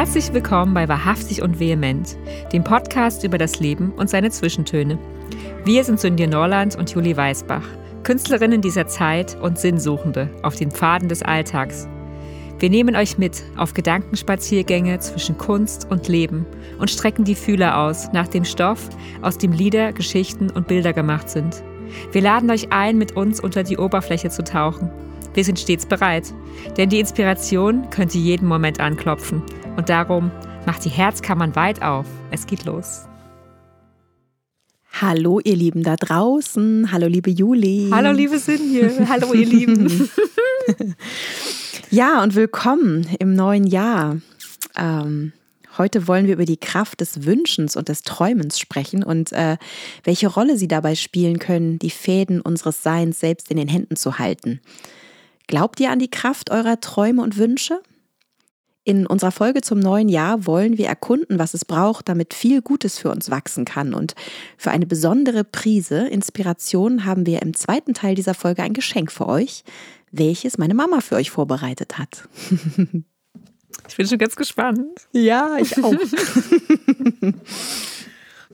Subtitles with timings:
[0.00, 2.16] Herzlich willkommen bei Wahrhaftig und Vehement,
[2.54, 4.98] dem Podcast über das Leben und seine Zwischentöne.
[5.66, 7.66] Wir sind Sündir Norland und Julie Weisbach,
[8.02, 11.86] Künstlerinnen dieser Zeit und Sinnsuchende auf den Pfaden des Alltags.
[12.60, 16.46] Wir nehmen euch mit auf Gedankenspaziergänge zwischen Kunst und Leben
[16.78, 18.88] und strecken die Fühler aus nach dem Stoff,
[19.20, 21.62] aus dem Lieder, Geschichten und Bilder gemacht sind.
[22.12, 24.88] Wir laden euch ein, mit uns unter die Oberfläche zu tauchen.
[25.32, 26.34] Wir sind stets bereit,
[26.76, 29.42] denn die Inspiration könnte jeden Moment anklopfen
[29.76, 30.32] und darum
[30.66, 32.06] macht die Herzkammern weit auf.
[32.32, 33.06] Es geht los.
[35.00, 36.90] Hallo, ihr Lieben da draußen.
[36.90, 37.90] Hallo, liebe Juli.
[37.92, 39.08] Hallo, liebe Sinje.
[39.08, 40.10] Hallo, ihr Lieben.
[41.90, 44.18] ja, und willkommen im neuen Jahr.
[44.76, 45.32] Ähm,
[45.78, 49.58] heute wollen wir über die Kraft des Wünschens und des Träumens sprechen und äh,
[50.02, 54.18] welche Rolle sie dabei spielen können, die Fäden unseres Seins selbst in den Händen zu
[54.18, 54.60] halten.
[55.50, 57.82] Glaubt ihr an die Kraft eurer Träume und Wünsche?
[58.84, 63.00] In unserer Folge zum neuen Jahr wollen wir erkunden, was es braucht, damit viel Gutes
[63.00, 63.92] für uns wachsen kann.
[63.92, 64.14] Und
[64.56, 69.26] für eine besondere Prise Inspiration haben wir im zweiten Teil dieser Folge ein Geschenk für
[69.26, 69.64] euch,
[70.12, 72.28] welches meine Mama für euch vorbereitet hat.
[73.88, 75.08] Ich bin schon ganz gespannt.
[75.12, 75.94] Ja, ich auch.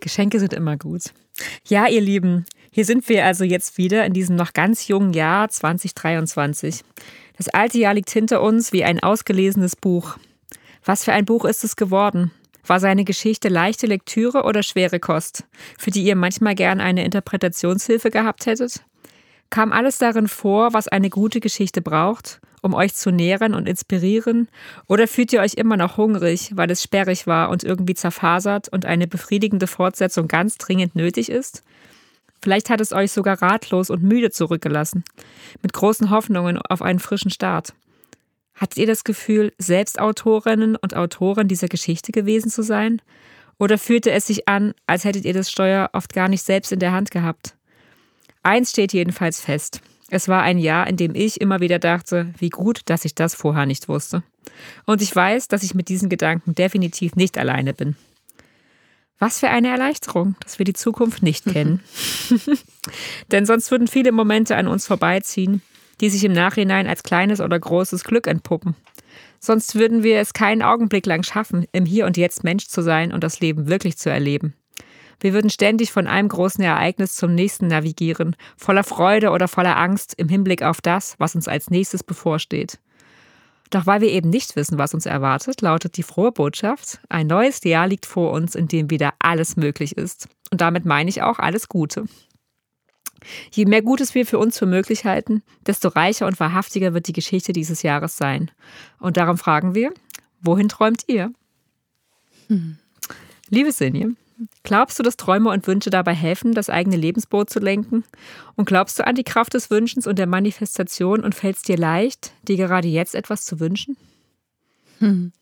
[0.00, 1.02] Geschenke sind immer gut.
[1.66, 2.44] Ja, ihr Lieben,
[2.76, 6.84] hier sind wir also jetzt wieder in diesem noch ganz jungen Jahr 2023.
[7.38, 10.18] Das alte Jahr liegt hinter uns wie ein ausgelesenes Buch.
[10.84, 12.32] Was für ein Buch ist es geworden?
[12.66, 15.44] War seine Geschichte leichte Lektüre oder schwere Kost,
[15.78, 18.82] für die ihr manchmal gern eine Interpretationshilfe gehabt hättet?
[19.48, 24.48] Kam alles darin vor, was eine gute Geschichte braucht, um euch zu nähren und inspirieren?
[24.86, 28.84] Oder fühlt ihr euch immer noch hungrig, weil es sperrig war und irgendwie zerfasert und
[28.84, 31.62] eine befriedigende Fortsetzung ganz dringend nötig ist?
[32.46, 35.02] Vielleicht hat es euch sogar ratlos und müde zurückgelassen,
[35.62, 37.74] mit großen Hoffnungen auf einen frischen Start.
[38.54, 43.02] Hattet ihr das Gefühl, selbst Autorinnen und Autoren dieser Geschichte gewesen zu sein?
[43.58, 46.78] Oder fühlte es sich an, als hättet ihr das Steuer oft gar nicht selbst in
[46.78, 47.56] der Hand gehabt?
[48.44, 49.80] Eins steht jedenfalls fest.
[50.08, 53.34] Es war ein Jahr, in dem ich immer wieder dachte, wie gut, dass ich das
[53.34, 54.22] vorher nicht wusste.
[54.84, 57.96] Und ich weiß, dass ich mit diesen Gedanken definitiv nicht alleine bin.
[59.18, 61.80] Was für eine Erleichterung, dass wir die Zukunft nicht kennen.
[63.32, 65.62] Denn sonst würden viele Momente an uns vorbeiziehen,
[66.00, 68.76] die sich im Nachhinein als kleines oder großes Glück entpuppen.
[69.40, 73.12] Sonst würden wir es keinen Augenblick lang schaffen, im Hier und Jetzt Mensch zu sein
[73.12, 74.54] und das Leben wirklich zu erleben.
[75.20, 80.14] Wir würden ständig von einem großen Ereignis zum nächsten navigieren, voller Freude oder voller Angst
[80.18, 82.78] im Hinblick auf das, was uns als nächstes bevorsteht.
[83.70, 87.62] Doch weil wir eben nicht wissen, was uns erwartet, lautet die frohe Botschaft, ein neues
[87.64, 90.28] Jahr liegt vor uns, in dem wieder alles möglich ist.
[90.50, 92.04] Und damit meine ich auch alles Gute.
[93.50, 97.12] Je mehr Gutes wir für uns für möglich halten, desto reicher und wahrhaftiger wird die
[97.12, 98.50] Geschichte dieses Jahres sein.
[98.98, 99.92] Und darum fragen wir,
[100.40, 101.32] wohin träumt ihr?
[102.48, 102.78] Hm.
[103.48, 104.14] Liebe Sinje,
[104.64, 108.04] Glaubst du, dass Träume und Wünsche dabei helfen, das eigene Lebensboot zu lenken?
[108.54, 111.76] Und glaubst du an die Kraft des Wünschens und der Manifestation und fällt es dir
[111.76, 113.96] leicht, dir gerade jetzt etwas zu wünschen?
[114.98, 115.32] Hm.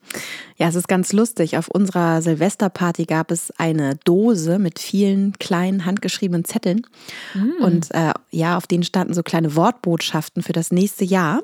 [0.57, 1.57] Ja, es ist ganz lustig.
[1.57, 6.87] Auf unserer Silvesterparty gab es eine Dose mit vielen kleinen handgeschriebenen Zetteln.
[7.35, 7.63] Mm.
[7.63, 11.41] Und äh, ja, auf denen standen so kleine Wortbotschaften für das nächste Jahr.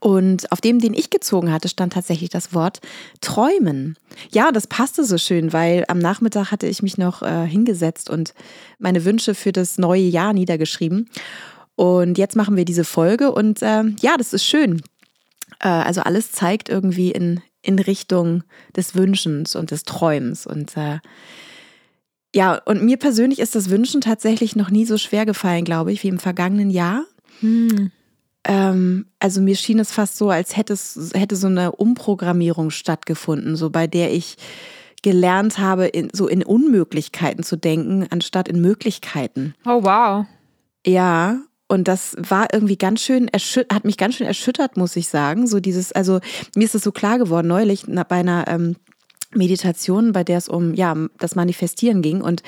[0.00, 2.80] Und auf dem, den ich gezogen hatte, stand tatsächlich das Wort
[3.20, 3.96] träumen.
[4.32, 8.34] Ja, das passte so schön, weil am Nachmittag hatte ich mich noch äh, hingesetzt und
[8.78, 11.08] meine Wünsche für das neue Jahr niedergeschrieben.
[11.74, 14.82] Und jetzt machen wir diese Folge und äh, ja, das ist schön.
[15.60, 18.44] Äh, also alles zeigt irgendwie in, in Richtung
[18.76, 20.46] des Wünschens und des Träumens.
[20.46, 20.98] Und äh,
[22.34, 26.02] ja, und mir persönlich ist das Wünschen tatsächlich noch nie so schwer gefallen, glaube ich,
[26.02, 27.04] wie im vergangenen Jahr.
[27.40, 27.90] Hm
[28.44, 33.56] ähm, also mir schien es fast so, als hätte es hätte so eine Umprogrammierung stattgefunden,
[33.56, 34.36] so bei der ich
[35.02, 39.54] gelernt habe, in, so in Unmöglichkeiten zu denken, anstatt in Möglichkeiten.
[39.64, 40.26] Oh wow.
[40.86, 41.38] Ja,
[41.68, 43.30] und das war irgendwie ganz schön,
[43.72, 45.46] hat mich ganz schön erschüttert, muss ich sagen.
[45.46, 46.20] So dieses, also
[46.54, 48.76] mir ist es so klar geworden neulich bei einer ähm,
[49.34, 52.42] Meditation, bei der es um ja das Manifestieren ging und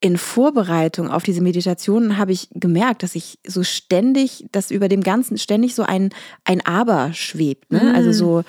[0.00, 5.02] in Vorbereitung auf diese Meditation habe ich gemerkt, dass ich so ständig, dass über dem
[5.02, 6.10] Ganzen ständig so ein,
[6.44, 7.72] ein Aber schwebt.
[7.72, 7.82] Ne?
[7.82, 7.94] Mhm.
[7.94, 8.44] Also so,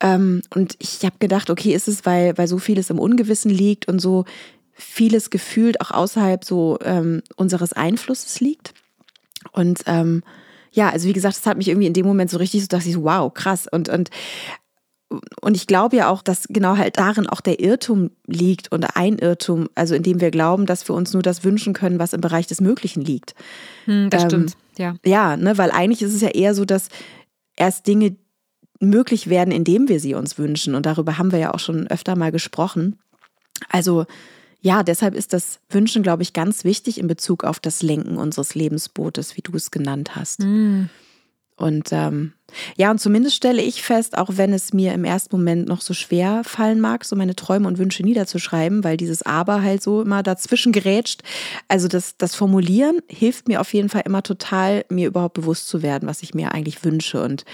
[0.00, 3.86] ähm, und ich habe gedacht, okay, ist es, weil, weil so vieles im Ungewissen liegt
[3.86, 4.24] und so
[4.72, 8.72] vieles gefühlt auch außerhalb so ähm, unseres Einflusses liegt.
[9.52, 10.22] Und ähm,
[10.72, 12.86] ja, also wie gesagt, das hat mich irgendwie in dem Moment so richtig so, dass
[12.86, 13.68] ich so, wow, krass.
[13.70, 14.10] Und, und
[15.40, 19.18] und ich glaube ja auch, dass genau halt darin auch der Irrtum liegt und ein
[19.18, 22.46] Irrtum, also indem wir glauben, dass wir uns nur das wünschen können, was im Bereich
[22.46, 23.34] des Möglichen liegt.
[23.84, 24.94] Hm, das ähm, stimmt, ja.
[25.04, 26.88] Ja, ne, weil eigentlich ist es ja eher so, dass
[27.56, 28.16] erst Dinge
[28.80, 30.74] möglich werden, indem wir sie uns wünschen.
[30.74, 32.98] Und darüber haben wir ja auch schon öfter mal gesprochen.
[33.68, 34.06] Also
[34.60, 38.54] ja, deshalb ist das Wünschen, glaube ich, ganz wichtig in Bezug auf das Lenken unseres
[38.54, 40.40] Lebensbootes, wie du es genannt hast.
[40.40, 40.84] Mm.
[41.62, 42.32] Und ähm,
[42.76, 45.94] ja, und zumindest stelle ich fest, auch wenn es mir im ersten Moment noch so
[45.94, 50.24] schwer fallen mag, so meine Träume und Wünsche niederzuschreiben, weil dieses Aber halt so immer
[50.24, 51.22] dazwischen gerätscht.
[51.68, 55.82] Also das, das Formulieren hilft mir auf jeden Fall immer total, mir überhaupt bewusst zu
[55.82, 57.22] werden, was ich mir eigentlich wünsche.
[57.22, 57.44] Und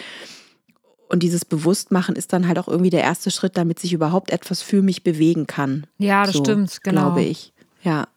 [1.10, 4.60] und dieses Bewusstmachen ist dann halt auch irgendwie der erste Schritt, damit sich überhaupt etwas
[4.62, 5.86] für mich bewegen kann.
[5.98, 7.12] Ja, das so, stimmt, genau.
[7.12, 7.52] Glaube ich.
[7.82, 8.08] Ja.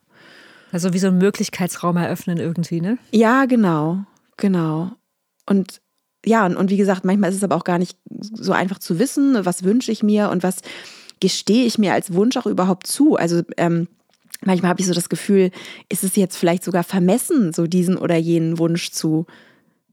[0.73, 2.97] Also wie so ein Möglichkeitsraum eröffnen irgendwie, ne?
[3.11, 4.05] Ja, genau.
[4.38, 4.91] Genau.
[5.45, 5.81] Und
[6.25, 8.99] ja, und, und wie gesagt, manchmal ist es aber auch gar nicht so einfach zu
[8.99, 10.57] wissen, was wünsche ich mir und was
[11.19, 13.15] gestehe ich mir als Wunsch auch überhaupt zu.
[13.15, 13.88] Also ähm,
[14.43, 15.51] manchmal habe ich so das Gefühl,
[15.89, 19.25] ist es jetzt vielleicht sogar vermessen, so diesen oder jenen Wunsch zu,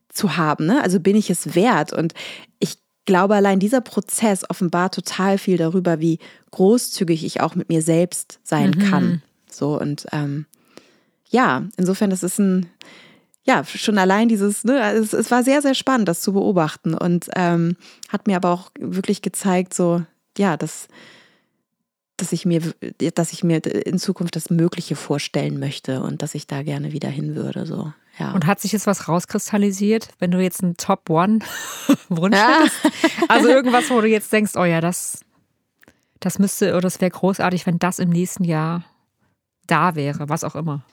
[0.08, 0.66] zu haben.
[0.66, 0.82] Ne?
[0.82, 1.92] Also bin ich es wert?
[1.92, 2.14] Und
[2.58, 6.18] ich glaube, allein dieser Prozess offenbart total viel darüber, wie
[6.50, 8.90] großzügig ich auch mit mir selbst sein mhm.
[8.90, 9.22] kann.
[9.50, 10.46] So und ähm,
[11.30, 12.66] ja, insofern, das ist ein,
[13.48, 17.30] ja, schon allein dieses, ne, es, es war sehr, sehr spannend, das zu beobachten und
[17.34, 17.76] ähm,
[18.10, 20.02] hat mir aber auch wirklich gezeigt, so,
[20.36, 20.86] ja, dass,
[22.18, 22.60] dass ich mir,
[23.14, 27.08] dass ich mir in Zukunft das Mögliche vorstellen möchte und dass ich da gerne wieder
[27.08, 27.90] hin würde, so.
[28.18, 28.32] Ja.
[28.32, 31.38] Und hat sich jetzt was rauskristallisiert, wenn du jetzt einen Top One
[32.10, 32.58] Wunsch ja.
[32.58, 33.30] hättest?
[33.30, 35.20] Also irgendwas, wo du jetzt denkst, oh ja, das,
[36.20, 38.84] das müsste oder es wäre großartig, wenn das im nächsten Jahr
[39.68, 40.84] da wäre, was auch immer.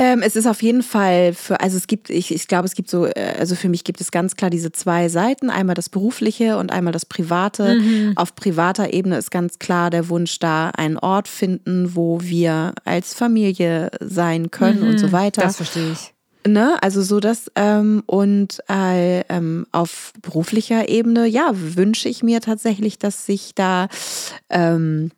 [0.00, 2.88] Ähm, es ist auf jeden Fall für, also es gibt, ich, ich glaube, es gibt
[2.88, 6.56] so, äh, also für mich gibt es ganz klar diese zwei Seiten, einmal das Berufliche
[6.56, 7.74] und einmal das Private.
[7.74, 8.12] Mhm.
[8.16, 13.12] Auf privater Ebene ist ganz klar der Wunsch da, einen Ort finden, wo wir als
[13.12, 14.88] Familie sein können mhm.
[14.88, 15.12] und so mhm.
[15.12, 15.42] weiter.
[15.42, 16.14] Das verstehe ich.
[16.46, 22.40] Ne, also so das ähm, und äh, ähm, auf beruflicher Ebene, ja, wünsche ich mir
[22.40, 23.88] tatsächlich, dass sich da
[24.48, 25.10] ähm,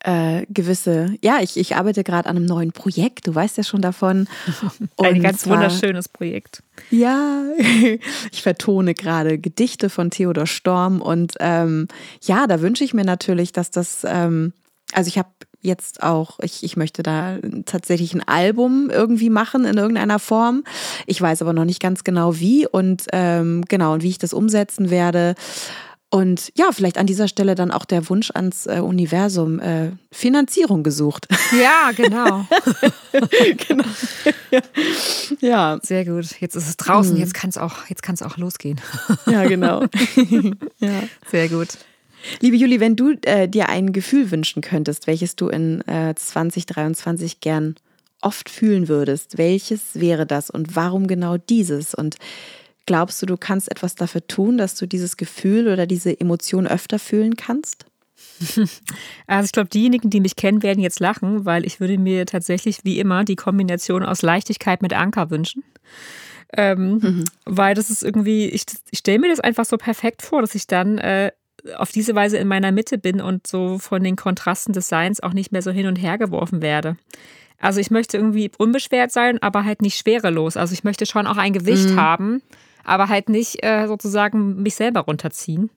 [0.00, 3.80] äh, gewisse, ja, ich, ich arbeite gerade an einem neuen Projekt, du weißt ja schon
[3.80, 4.28] davon.
[4.96, 6.62] Ein ganz zwar, wunderschönes Projekt.
[6.90, 7.44] Ja,
[8.32, 11.88] ich vertone gerade Gedichte von Theodor Storm und ähm,
[12.22, 14.52] ja, da wünsche ich mir natürlich, dass das, ähm,
[14.92, 15.28] also ich habe
[15.60, 20.64] jetzt auch, ich, ich möchte da tatsächlich ein Album irgendwie machen in irgendeiner Form.
[21.06, 24.32] Ich weiß aber noch nicht ganz genau wie und ähm, genau und wie ich das
[24.32, 25.34] umsetzen werde.
[26.10, 30.82] Und ja, vielleicht an dieser Stelle dann auch der Wunsch ans äh, Universum, äh, Finanzierung
[30.82, 31.26] gesucht.
[31.58, 32.46] Ja, genau.
[33.68, 33.84] genau.
[34.50, 34.60] Ja.
[35.40, 35.80] ja.
[35.82, 36.38] Sehr gut.
[36.40, 37.20] Jetzt ist es draußen, mhm.
[37.20, 37.78] jetzt kann es auch,
[38.22, 38.78] auch losgehen.
[39.26, 39.86] ja, genau.
[40.78, 41.02] ja.
[41.30, 41.68] Sehr gut.
[42.40, 47.40] Liebe Juli, wenn du äh, dir ein Gefühl wünschen könntest, welches du in äh, 2023
[47.40, 47.76] gern
[48.20, 51.94] oft fühlen würdest, welches wäre das und warum genau dieses?
[51.94, 52.16] Und
[52.88, 56.98] Glaubst du, du kannst etwas dafür tun, dass du dieses Gefühl oder diese Emotion öfter
[56.98, 57.84] fühlen kannst?
[59.26, 62.78] Also ich glaube, diejenigen, die mich kennen, werden jetzt lachen, weil ich würde mir tatsächlich
[62.84, 65.64] wie immer die Kombination aus Leichtigkeit mit Anker wünschen.
[66.56, 67.24] Ähm, mhm.
[67.44, 70.66] Weil das ist irgendwie, ich, ich stelle mir das einfach so perfekt vor, dass ich
[70.66, 71.32] dann äh,
[71.76, 75.34] auf diese Weise in meiner Mitte bin und so von den Kontrasten des Seins auch
[75.34, 76.96] nicht mehr so hin und her geworfen werde.
[77.58, 80.56] Also ich möchte irgendwie unbeschwert sein, aber halt nicht schwerelos.
[80.56, 82.00] Also ich möchte schon auch ein Gewicht mhm.
[82.00, 82.42] haben,
[82.88, 85.70] aber halt nicht äh, sozusagen mich selber runterziehen.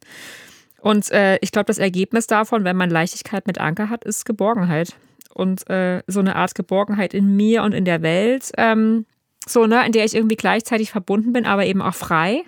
[0.81, 4.95] Und äh, ich glaube, das Ergebnis davon, wenn man Leichtigkeit mit Anker hat, ist Geborgenheit.
[5.33, 9.05] Und äh, so eine Art Geborgenheit in mir und in der Welt, ähm,
[9.47, 12.43] so, ne, in der ich irgendwie gleichzeitig verbunden bin, aber eben auch frei.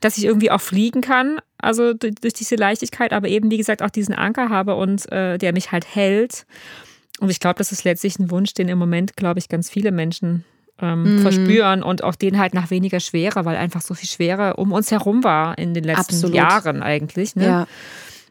[0.00, 3.90] Dass ich irgendwie auch fliegen kann, also durch, diese Leichtigkeit, aber eben, wie gesagt, auch
[3.90, 6.44] diesen Anker habe und äh, der mich halt hält.
[7.20, 9.92] Und ich glaube, das ist letztlich ein Wunsch, den im Moment, glaube ich, ganz viele
[9.92, 10.44] Menschen
[10.80, 11.18] ähm, mhm.
[11.20, 14.90] verspüren und auch den halt nach weniger Schwere, weil einfach so viel Schwere um uns
[14.90, 16.36] herum war in den letzten Absolut.
[16.36, 17.36] Jahren eigentlich.
[17.36, 17.44] Ne?
[17.44, 17.66] Ja.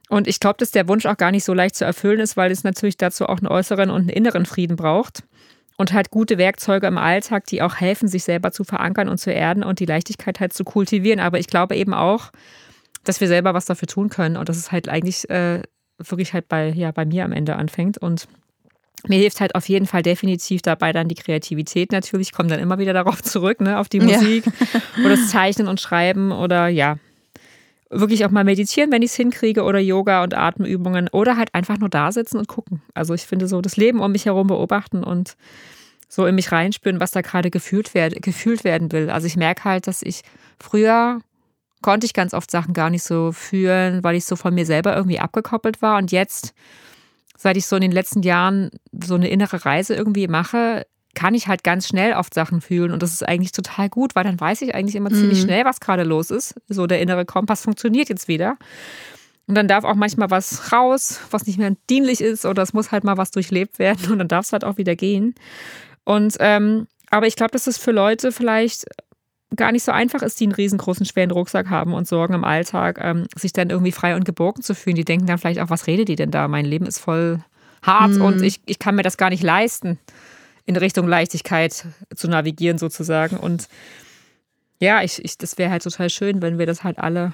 [0.09, 2.51] Und ich glaube, dass der Wunsch auch gar nicht so leicht zu erfüllen ist, weil
[2.51, 5.23] es natürlich dazu auch einen äußeren und einen inneren Frieden braucht.
[5.77, 9.31] Und halt gute Werkzeuge im Alltag, die auch helfen, sich selber zu verankern und zu
[9.31, 11.19] erden und die Leichtigkeit halt zu kultivieren.
[11.19, 12.31] Aber ich glaube eben auch,
[13.03, 15.63] dass wir selber was dafür tun können und dass es halt eigentlich äh,
[15.97, 17.97] wirklich halt bei, ja, bei mir am Ende anfängt.
[17.97, 18.27] Und
[19.07, 22.29] mir hilft halt auf jeden Fall definitiv dabei dann die Kreativität natürlich.
[22.29, 24.81] Ich komme dann immer wieder darauf zurück, ne, auf die Musik ja.
[25.05, 26.97] oder das Zeichnen und Schreiben oder ja,
[27.89, 31.77] wirklich auch mal meditieren, wenn ich es hinkriege oder Yoga und Atemübungen oder halt einfach
[31.77, 32.81] nur da sitzen und gucken.
[32.93, 35.35] Also ich finde so das Leben um mich herum beobachten und
[36.07, 39.09] so in mich reinspüren, was da gerade gefühlt, werd, gefühlt werden will.
[39.09, 40.21] Also ich merke halt, dass ich
[40.59, 41.21] früher
[41.81, 44.95] konnte ich ganz oft Sachen gar nicht so fühlen, weil ich so von mir selber
[44.95, 46.53] irgendwie abgekoppelt war und jetzt
[47.41, 48.69] seit ich so in den letzten Jahren
[49.03, 53.01] so eine innere Reise irgendwie mache, kann ich halt ganz schnell oft Sachen fühlen und
[53.01, 55.15] das ist eigentlich total gut, weil dann weiß ich eigentlich immer mhm.
[55.15, 56.53] ziemlich schnell, was gerade los ist.
[56.69, 58.57] So der innere Kompass funktioniert jetzt wieder.
[59.47, 62.91] Und dann darf auch manchmal was raus, was nicht mehr dienlich ist oder es muss
[62.91, 65.33] halt mal was durchlebt werden und dann darf es halt auch wieder gehen.
[66.03, 68.85] Und ähm, aber ich glaube, dass es für Leute vielleicht
[69.55, 72.99] gar nicht so einfach ist, die einen riesengroßen, schweren Rucksack haben und Sorgen im Alltag,
[73.01, 74.95] ähm, sich dann irgendwie frei und geborgen zu fühlen.
[74.95, 76.47] Die denken dann vielleicht auch, was redet die denn da?
[76.47, 77.39] Mein Leben ist voll
[77.81, 78.21] hart mhm.
[78.21, 79.99] und ich, ich kann mir das gar nicht leisten,
[80.65, 83.37] in Richtung Leichtigkeit zu navigieren sozusagen.
[83.37, 83.67] Und
[84.79, 87.33] ja, ich, ich, das wäre halt total schön, wenn wir das halt alle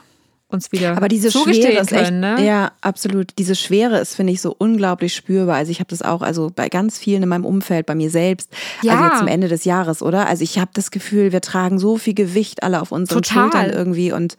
[0.49, 2.43] uns wieder Aber diese Schwere ist echt, ne?
[2.45, 3.33] ja, absolut.
[3.37, 5.55] Diese Schwere ist, finde ich, so unglaublich spürbar.
[5.55, 8.49] Also ich habe das auch, also bei ganz vielen in meinem Umfeld, bei mir selbst,
[8.81, 8.93] ja.
[8.93, 10.27] also jetzt zum Ende des Jahres, oder?
[10.27, 13.51] Also ich habe das Gefühl, wir tragen so viel Gewicht alle auf unseren Total.
[13.51, 14.37] Schultern irgendwie und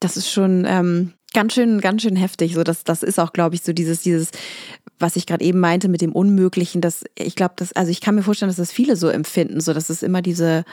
[0.00, 2.54] das ist schon ähm, ganz schön, ganz schön heftig.
[2.54, 4.30] So, das, das ist auch, glaube ich, so dieses, dieses,
[4.98, 6.80] was ich gerade eben meinte mit dem Unmöglichen.
[6.80, 9.72] Dass ich glaube, dass, also ich kann mir vorstellen, dass das viele so empfinden, so
[9.72, 10.64] dass es immer diese,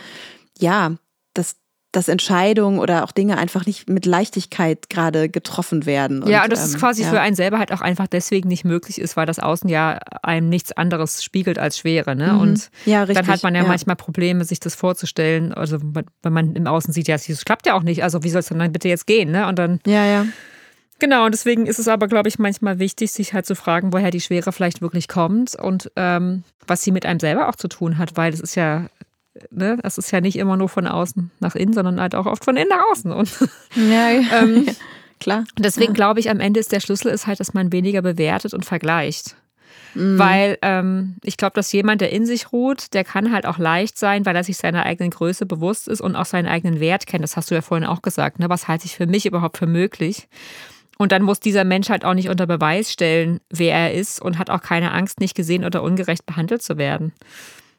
[0.60, 0.96] ja,
[1.34, 1.56] das
[1.92, 6.24] dass Entscheidungen oder auch Dinge einfach nicht mit Leichtigkeit gerade getroffen werden.
[6.24, 7.10] Und, ja, und das ist ähm, quasi ja.
[7.10, 10.48] für einen selber halt auch einfach deswegen nicht möglich ist, weil das Außen ja einem
[10.48, 12.16] nichts anderes spiegelt als Schwere.
[12.16, 12.34] Ne?
[12.34, 12.40] Mhm.
[12.40, 15.54] Und ja, richtig, dann hat man ja, ja, manchmal Probleme, sich das vorzustellen.
[15.54, 18.04] Also wenn man im Außen sieht, ja, das klappt ja auch nicht.
[18.04, 19.32] Also wie soll es denn dann bitte jetzt gehen?
[19.32, 19.48] Ne?
[19.48, 20.26] Und dann ja, ja.
[21.00, 24.12] Genau, und deswegen ist es aber, glaube ich, manchmal wichtig, sich halt zu fragen, woher
[24.12, 27.98] die Schwere vielleicht wirklich kommt und ähm, was sie mit einem selber auch zu tun
[27.98, 28.86] hat, weil es ist ja
[29.50, 32.44] ne, das ist ja nicht immer nur von außen nach innen, sondern halt auch oft
[32.44, 33.12] von innen nach außen.
[33.12, 33.32] Und,
[33.76, 34.10] ja,
[34.42, 34.68] ähm,
[35.20, 35.46] klar.
[35.58, 35.96] Deswegen ja.
[35.96, 39.36] glaube ich, am Ende ist der Schlüssel ist halt, dass man weniger bewertet und vergleicht.
[39.94, 40.18] Mhm.
[40.18, 43.98] Weil ähm, ich glaube, dass jemand, der in sich ruht, der kann halt auch leicht
[43.98, 47.24] sein, weil er sich seiner eigenen Größe bewusst ist und auch seinen eigenen Wert kennt.
[47.24, 48.40] Das hast du ja vorhin auch gesagt.
[48.40, 48.50] Ne?
[48.50, 50.28] Was halte ich für mich überhaupt für möglich?
[50.98, 54.38] Und dann muss dieser Mensch halt auch nicht unter Beweis stellen, wer er ist und
[54.38, 57.12] hat auch keine Angst, nicht gesehen oder ungerecht behandelt zu werden.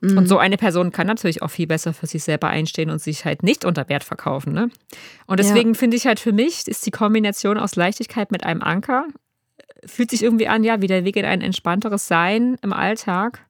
[0.02, 0.18] Mhm.
[0.18, 3.24] Und so eine Person kann natürlich auch viel besser für sich selber einstehen und sich
[3.24, 4.52] halt nicht unter Wert verkaufen.
[4.52, 4.68] Ne?
[5.26, 5.78] Und deswegen ja.
[5.78, 9.06] finde ich halt für mich, ist die Kombination aus Leichtigkeit mit einem Anker,
[9.86, 13.46] fühlt sich irgendwie an, ja, wie der Weg in ein entspannteres Sein im Alltag.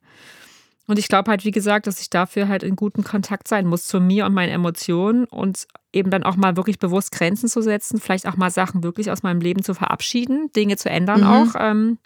[0.87, 3.87] Und ich glaube halt, wie gesagt, dass ich dafür halt in gutem Kontakt sein muss
[3.87, 7.99] zu mir und meinen Emotionen und eben dann auch mal wirklich bewusst Grenzen zu setzen,
[7.99, 11.27] vielleicht auch mal Sachen wirklich aus meinem Leben zu verabschieden, Dinge zu ändern mhm.
[11.27, 11.55] auch.
[11.59, 11.99] Ähm,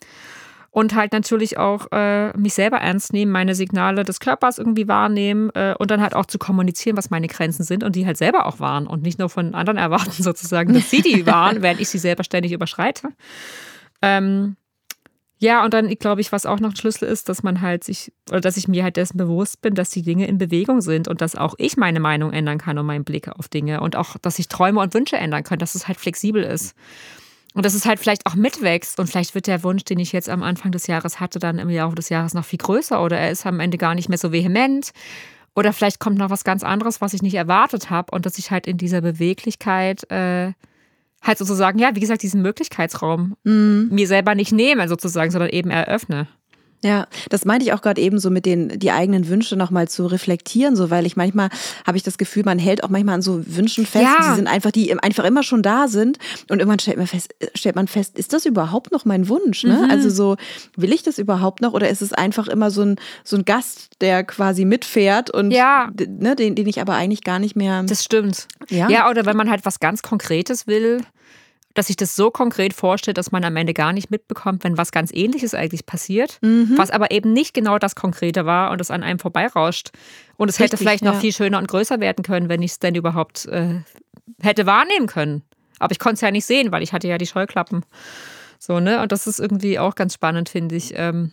[0.77, 5.49] und halt natürlich auch äh, mich selber ernst nehmen, meine Signale des Körpers irgendwie wahrnehmen
[5.55, 8.45] äh, und dann halt auch zu kommunizieren, was meine Grenzen sind und die halt selber
[8.45, 11.89] auch wahren und nicht nur von anderen erwarten sozusagen, dass sie die wahren, während ich
[11.89, 13.09] sie selber ständig überschreite.
[14.03, 14.57] Ähm,
[15.39, 18.13] ja, und dann glaube ich, was auch noch ein Schlüssel ist, dass man halt sich,
[18.29, 21.23] oder dass ich mir halt dessen bewusst bin, dass die Dinge in Bewegung sind und
[21.23, 24.39] dass auch ich meine Meinung ändern kann und meinen Blick auf Dinge und auch, dass
[24.39, 26.75] ich Träume und Wünsche ändern kann, dass es halt flexibel ist.
[27.57, 30.29] Und dass es halt vielleicht auch mitwächst und vielleicht wird der Wunsch, den ich jetzt
[30.29, 33.31] am Anfang des Jahres hatte, dann im Laufe des Jahres noch viel größer oder er
[33.31, 34.91] ist am Ende gar nicht mehr so vehement.
[35.55, 38.51] Oder vielleicht kommt noch was ganz anderes, was ich nicht erwartet habe und dass ich
[38.51, 40.53] halt in dieser Beweglichkeit äh,
[41.23, 43.89] halt sozusagen, ja, wie gesagt, diesen Möglichkeitsraum mhm.
[43.91, 46.29] mir selber nicht nehme sozusagen, sondern eben eröffne.
[46.87, 50.07] Ja, das meinte ich auch gerade eben so mit den die eigenen Wünsche nochmal zu
[50.07, 51.49] reflektieren, so weil ich manchmal
[51.87, 54.31] habe ich das Gefühl, man hält auch manchmal an so Wünschen fest, ja.
[54.31, 57.77] die sind einfach die einfach immer schon da sind und irgendwann stellt man fest, stellt
[57.77, 59.65] man fest, ist das überhaupt noch mein Wunsch?
[59.65, 59.83] Ne?
[59.85, 59.91] Mhm.
[59.91, 60.37] Also so
[60.77, 63.89] will ich das überhaupt noch oder ist es einfach immer so ein so ein Gast,
[64.01, 65.91] der quasi mitfährt und ja.
[66.07, 67.83] ne, den den ich aber eigentlich gar nicht mehr.
[67.83, 68.47] Das stimmt.
[68.69, 71.01] Ja, ja oder wenn man halt was ganz Konkretes will
[71.77, 74.93] dass sich das so konkret vorstellt, dass man am Ende gar nicht mitbekommt, wenn was
[74.93, 76.73] ganz Ähnliches eigentlich passiert, mhm.
[76.77, 79.91] was aber eben nicht genau das Konkrete war und es an einem vorbeirauscht.
[80.37, 81.13] Und es Richtig, hätte vielleicht ja.
[81.13, 83.81] noch viel schöner und größer werden können, wenn ich es denn überhaupt äh,
[84.41, 85.43] hätte wahrnehmen können.
[85.79, 87.85] Aber ich konnte es ja nicht sehen, weil ich hatte ja die Scheuklappen.
[88.59, 89.03] So, ne?
[89.03, 90.93] Und das ist irgendwie auch ganz spannend, finde ich.
[90.97, 91.33] Ähm,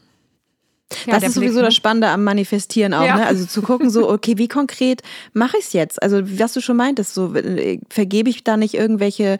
[1.05, 3.17] ja, das ist sowieso Blick, das Spannende am Manifestieren auch, ja.
[3.17, 3.25] ne?
[3.25, 5.01] Also zu gucken, so, okay, wie konkret
[5.33, 6.01] mache ich es jetzt?
[6.01, 9.37] Also, was du schon meintest, so äh, vergebe ich da nicht irgendwelche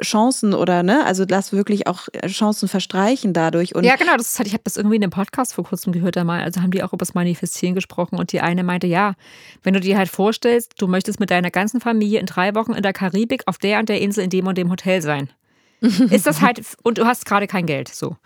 [0.00, 1.04] Chancen oder ne?
[1.04, 3.74] Also lass wirklich auch Chancen verstreichen dadurch.
[3.74, 6.16] Und ja, genau, das halt, ich habe das irgendwie in einem Podcast vor kurzem gehört
[6.16, 6.42] einmal.
[6.42, 9.14] Also haben die auch über das Manifestieren gesprochen und die eine meinte, ja,
[9.62, 12.82] wenn du dir halt vorstellst, du möchtest mit deiner ganzen Familie in drei Wochen in
[12.82, 15.28] der Karibik auf der und der Insel in dem und dem Hotel sein.
[16.10, 18.16] ist das halt, und du hast gerade kein Geld, so.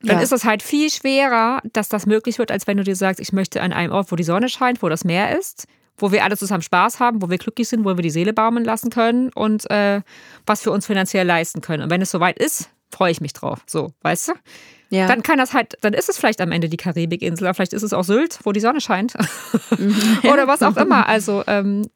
[0.00, 0.22] Dann ja.
[0.22, 3.32] ist es halt viel schwerer, dass das möglich wird, als wenn du dir sagst, ich
[3.32, 6.36] möchte an einem Ort, wo die Sonne scheint, wo das Meer ist, wo wir alle
[6.36, 9.70] zusammen Spaß haben, wo wir glücklich sind, wo wir die Seele baumeln lassen können und
[9.70, 10.00] äh,
[10.44, 11.84] was wir uns finanziell leisten können.
[11.84, 13.60] Und wenn es soweit ist, freue ich mich drauf.
[13.66, 14.32] So, weißt du?
[14.90, 15.06] Ja.
[15.06, 17.82] Dann kann das halt, dann ist es vielleicht am Ende die Karibikinsel, aber vielleicht ist
[17.82, 19.14] es auch Sylt, wo die Sonne scheint.
[19.78, 20.18] Mhm.
[20.30, 21.08] Oder was auch immer.
[21.08, 21.88] Also, ähm,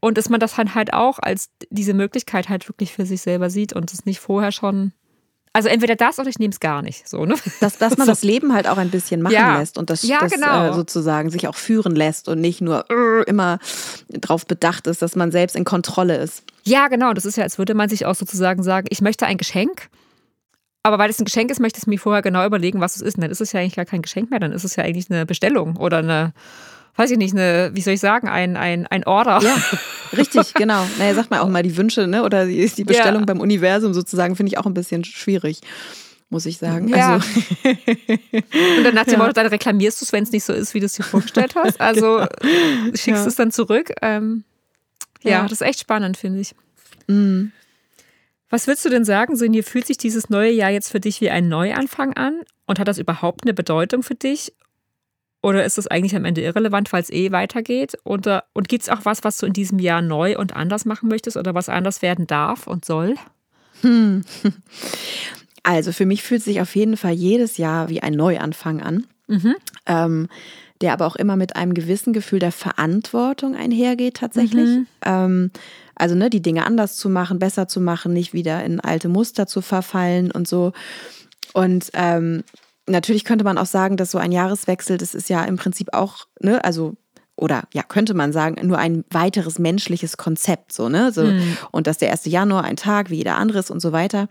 [0.00, 3.72] und dass man das halt auch als diese Möglichkeit halt wirklich für sich selber sieht
[3.72, 4.92] und es nicht vorher schon
[5.52, 7.08] Also entweder das oder ich nehme es gar nicht.
[7.08, 7.34] So, ne?
[7.60, 8.12] dass, dass man so.
[8.12, 9.58] das Leben halt auch ein bisschen machen Ja.
[9.58, 10.70] lässt und das, Ja, das genau.
[10.70, 13.58] äh, sozusagen sich auch führen lässt und nicht nur äh, immer
[14.08, 16.42] darauf bedacht ist, dass man selbst in Kontrolle ist.
[16.64, 17.12] Ja, genau.
[17.12, 19.88] Das ist ja, als würde man sich auch sozusagen sagen, ich möchte ein Geschenk.
[20.82, 23.16] Aber weil es ein Geschenk ist, möchte ich mir vorher genau überlegen, was es ist.
[23.16, 24.38] Und dann ist es ja eigentlich gar kein Geschenk mehr.
[24.40, 26.32] Dann ist es ja eigentlich eine Bestellung oder eine,
[26.96, 29.40] weiß ich nicht, eine, wie soll ich sagen, ein, ein, ein Order.
[29.42, 29.56] Ja,
[30.16, 30.86] richtig, genau.
[30.98, 32.22] Naja, sagt man auch mal die Wünsche, ne?
[32.24, 33.26] Oder die, die Bestellung Ja.
[33.26, 35.60] beim Universum sozusagen, finde ich auch ein bisschen schwierig,
[36.30, 36.88] muss ich sagen.
[36.88, 37.14] Ja.
[37.14, 37.26] Also,
[38.78, 40.80] Und dann nach dem Motto, dann reklamierst du es, wenn es nicht so ist, wie
[40.80, 41.80] du es dir vorgestellt hast.
[41.80, 42.26] Also
[42.94, 43.18] schickst Genau.
[43.18, 43.26] Ja.
[43.26, 43.92] es dann zurück.
[44.02, 44.44] Ähm,
[45.22, 45.42] ja, Ja.
[45.42, 46.54] das ist echt spannend, finde ich.
[47.08, 47.46] mm.
[48.48, 51.30] Was würdest du denn sagen, Sinje, fühlt sich dieses neue Jahr jetzt für dich wie
[51.30, 52.42] ein Neuanfang an?
[52.66, 54.52] Und hat das überhaupt eine Bedeutung für dich?
[55.46, 57.96] Oder ist das eigentlich am Ende irrelevant, weil es eh weitergeht?
[58.02, 61.08] Oder, und gibt es auch was, was du in diesem Jahr neu und anders machen
[61.08, 63.14] möchtest oder was anders werden darf und soll?
[65.62, 69.04] Also für mich fühlt sich auf jeden Fall jedes Jahr wie ein Neuanfang an,
[69.86, 70.28] ähm,
[70.80, 74.68] der aber auch immer mit einem gewissen Gefühl der Verantwortung einhergeht tatsächlich.
[75.04, 75.50] Ähm,
[75.96, 79.48] also ne, die Dinge anders zu machen, besser zu machen, nicht wieder in alte Muster
[79.48, 80.72] zu verfallen und so.
[81.52, 82.44] Und ähm,
[82.88, 86.26] natürlich könnte man auch sagen, dass so ein Jahreswechsel, das ist ja im Prinzip auch,
[86.40, 86.96] ne, also
[87.36, 91.12] oder ja, könnte man sagen, nur ein weiteres menschliches Konzept, so, ne?
[91.12, 91.30] So,
[91.70, 92.24] Und dass der 1.
[92.24, 94.28] Januar ein Tag wie jeder andere ist und so weiter.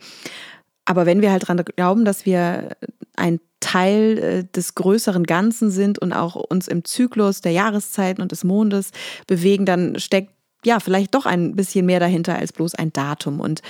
[0.85, 2.75] Aber wenn wir halt dran glauben, dass wir
[3.15, 8.31] ein Teil äh, des größeren Ganzen sind und auch uns im Zyklus der Jahreszeiten und
[8.31, 8.91] des Mondes
[9.27, 10.31] bewegen, dann steckt
[10.63, 13.39] ja vielleicht doch ein bisschen mehr dahinter als bloß ein Datum.
[13.39, 13.62] Und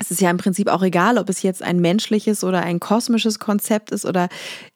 [0.00, 3.38] es ist ja im Prinzip auch egal, ob es jetzt ein menschliches oder ein kosmisches
[3.38, 4.28] Konzept ist oder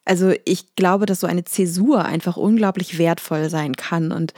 [0.05, 4.33] also ich glaube, dass so eine Zäsur einfach unglaublich wertvoll sein kann und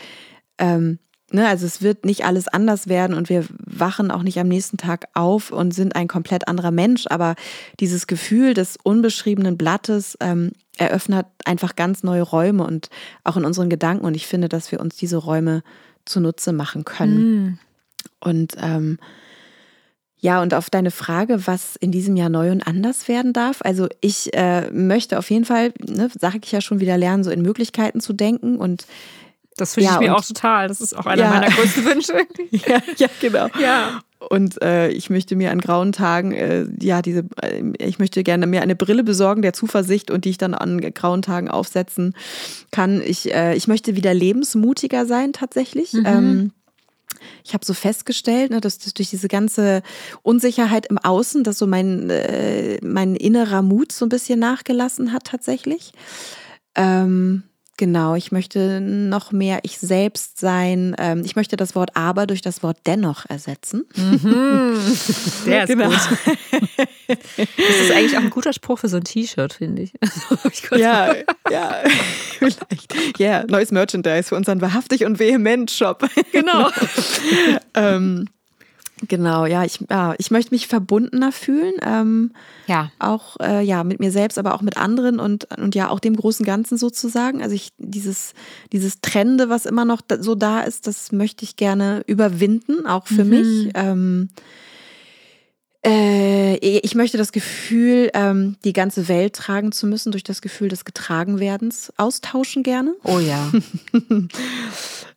[0.58, 1.00] ähm,
[1.32, 4.78] ne, also es wird nicht alles anders werden und wir wachen auch nicht am nächsten
[4.78, 7.36] Tag auf und sind ein komplett anderer Mensch, aber
[7.80, 12.90] dieses Gefühl des unbeschriebenen Blattes ähm, eröffnet einfach ganz neue Räume und
[13.24, 15.64] auch in unseren Gedanken und ich finde, dass wir uns diese Räume
[16.06, 17.60] zunutze machen können.
[18.20, 18.98] Und ähm,
[20.24, 23.58] ja, und auf deine Frage, was in diesem Jahr neu und anders werden darf.
[23.64, 27.32] Also ich äh, möchte auf jeden Fall, ne, sage ich ja schon wieder lernen, so
[27.32, 28.86] in Möglichkeiten zu denken und
[29.58, 30.68] Das wünsche Ja, ich mir auch total.
[30.68, 31.30] Das ist auch einer Ja.
[31.32, 32.14] meiner größten Wünsche.
[32.52, 33.48] ja, ja genau.
[33.60, 34.00] ja.
[34.30, 38.46] Und äh, ich möchte mir an grauen Tagen, äh, ja, diese, äh, ich möchte gerne
[38.46, 42.14] mir eine Brille besorgen der Zuversicht und die ich dann an grauen Tagen aufsetzen
[42.70, 43.02] kann.
[43.04, 45.96] Ich, äh, ich möchte wieder lebensmutiger sein tatsächlich.
[46.06, 46.52] Ähm,
[47.44, 49.82] ich habe so festgestellt, ne, dass, dass durch diese ganze
[50.24, 55.26] Unsicherheit im Außen, dass so mein, äh, mein innerer Mut so ein bisschen nachgelassen hat
[55.26, 55.92] tatsächlich.
[56.76, 57.44] Ähm,
[57.82, 60.96] genau, ich möchte noch mehr ich selbst sein.
[61.00, 63.86] Ähm, ich möchte das Wort aber durch das Wort dennoch ersetzen.
[65.48, 65.90] Der ist Genau.
[65.90, 65.98] gut.
[67.08, 69.94] Das ist eigentlich auch ein guter Spruch für so ein T-Shirt, finde ich.
[70.54, 71.14] Ich Ja,
[71.50, 71.76] ja,
[72.40, 73.18] vielleicht.
[73.20, 76.08] Ja, neues Merchandise für unseren wahrhaftig und vehement Shop.
[76.32, 76.70] genau.
[77.74, 78.30] ähm,
[79.08, 81.74] genau, ja ich, ja, ich möchte mich verbundener fühlen.
[81.82, 82.32] Ähm,
[82.68, 82.92] Ja.
[83.00, 86.16] auch äh, ja mit mir selbst, aber auch mit anderen und, und ja auch dem
[86.16, 87.42] großen Ganzen sozusagen.
[87.42, 88.34] Also ich dieses
[88.72, 93.08] dieses Trennende, was immer noch da, so da ist, das möchte ich gerne überwinden, auch
[93.08, 93.72] für mich.
[93.74, 94.30] Ähm,
[95.84, 100.68] äh, ich möchte das Gefühl, ähm, die ganze Welt tragen zu müssen, durch das Gefühl
[100.70, 102.94] des Getragenwerdens austauschen gerne.
[103.04, 103.52] Oh ja.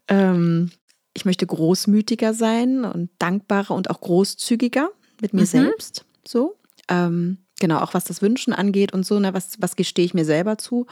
[0.09, 0.71] Ähm,
[1.15, 6.05] ich möchte großmütiger sein und dankbarer und auch großzügiger mit mir selbst.
[6.27, 6.57] So.
[6.89, 10.25] Ähm, genau, auch was das Wünschen angeht und so, ne, was, was gestehe ich mir
[10.25, 10.87] selber zu.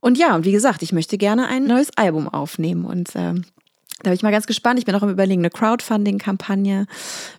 [0.00, 2.84] Und ja, und wie gesagt, ich möchte gerne ein neues Album aufnehmen.
[2.84, 3.44] Und ähm,
[4.02, 4.80] da bin ich mal ganz gespannt.
[4.80, 6.86] Ich bin auch im Überlegen, eine Crowdfunding-Kampagne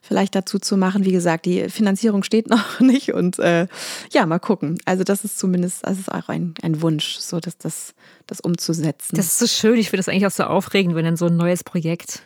[0.02, 1.04] vielleicht dazu zu machen.
[1.04, 3.14] Wie gesagt, die Finanzierung steht noch nicht.
[3.14, 3.68] Und äh,
[4.14, 4.80] ja, mal gucken.
[4.86, 7.94] Also, das ist zumindest, das ist auch ein, ein Wunsch, so dass das,
[8.34, 9.16] das umzusetzen.
[9.16, 9.78] Das ist so schön.
[9.78, 12.24] Ich finde das eigentlich auch so aufregend, wenn dann so ein neues Projekt,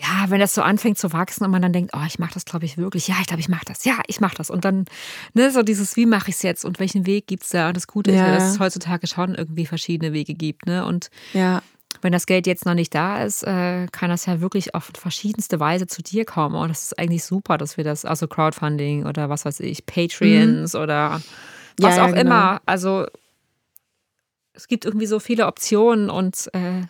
[0.00, 2.44] ja, wenn das so anfängt zu wachsen und man dann denkt, oh, ich mache das,
[2.44, 3.08] glaube ich, wirklich.
[3.08, 3.84] Ja, ich glaube, ich mache das.
[3.84, 4.48] Ja, ich mache das.
[4.48, 4.84] Und dann,
[5.34, 7.68] ne, so dieses, wie mache ich es jetzt und welchen Weg gibt es da?
[7.68, 8.34] Und das Gute ist ja, Ja.
[8.34, 10.84] dass es heutzutage schon irgendwie verschiedene Wege gibt, ne?
[10.84, 11.62] Und ja.
[12.00, 15.58] wenn das Geld jetzt noch nicht da ist, äh, kann das ja wirklich auf verschiedenste
[15.58, 16.54] Weise zu dir kommen.
[16.54, 20.76] Und das ist eigentlich super, dass wir das, also Crowdfunding oder was weiß ich, Patreons
[20.76, 21.20] oder
[21.76, 22.20] was ja, auch genau.
[22.20, 22.60] immer.
[22.66, 23.06] Also
[24.58, 26.82] es gibt irgendwie so viele Optionen und äh,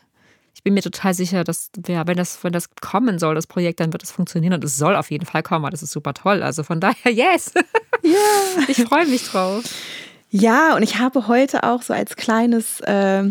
[0.54, 3.78] ich bin mir total sicher, dass ja, wenn das, wenn das kommen soll, das Projekt,
[3.78, 5.70] dann wird es funktionieren und es soll auf jeden Fall kommen.
[5.70, 6.42] Das ist super toll.
[6.42, 7.52] Also von daher, yes.
[8.02, 8.12] Ja.
[8.68, 9.62] Ich freue mich drauf.
[10.30, 13.30] Ja, und ich habe heute auch so als kleines, äh,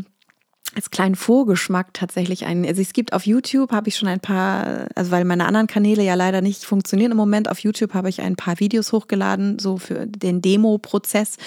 [0.76, 2.66] als kleinen Vorgeschmack tatsächlich einen.
[2.66, 6.04] Also es gibt auf YouTube habe ich schon ein paar, also weil meine anderen Kanäle
[6.04, 7.50] ja leider nicht funktionieren im Moment.
[7.50, 11.38] Auf YouTube habe ich ein paar Videos hochgeladen, so für den Demo-Prozess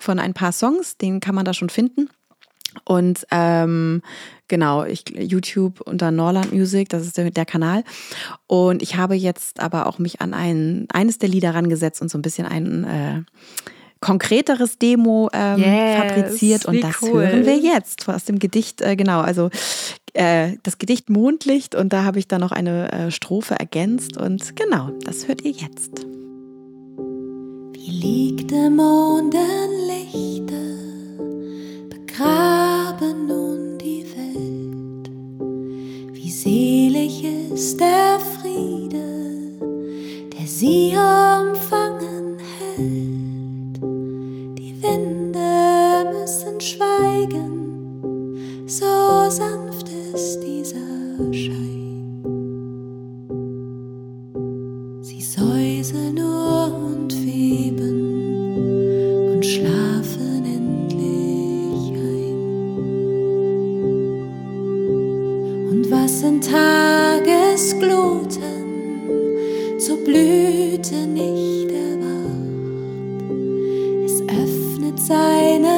[0.00, 0.96] von ein paar Songs.
[0.96, 2.08] Den kann man da schon finden.
[2.84, 4.02] Und ähm,
[4.48, 7.84] genau, ich, YouTube unter Norland Music, das ist der, der, Kanal.
[8.46, 12.18] Und ich habe jetzt aber auch mich an ein, eines der Lieder rangesetzt und so
[12.18, 13.22] ein bisschen ein äh,
[14.00, 16.66] konkreteres Demo ähm, yes, fabriziert.
[16.66, 17.26] Und das cool.
[17.26, 19.50] hören wir jetzt aus dem Gedicht, äh, genau, also
[20.14, 24.56] äh, das Gedicht Mondlicht und da habe ich dann noch eine äh, Strophe ergänzt und
[24.56, 26.06] genau, das hört ihr jetzt.
[27.72, 30.54] Wie liegt der Mondenlichte,
[32.18, 35.10] begraben nun die Welt.
[36.12, 39.58] Wie selig ist der Friede,
[40.32, 43.48] der sie umfangen hält.
[44.80, 52.22] Winde müssen schweigen, so sanft ist dieser Schein.
[55.02, 57.87] Sie säuseln nur und weben
[66.50, 68.38] Tagesgluten
[69.78, 71.58] zur Blüte nicht
[75.08, 75.77] seine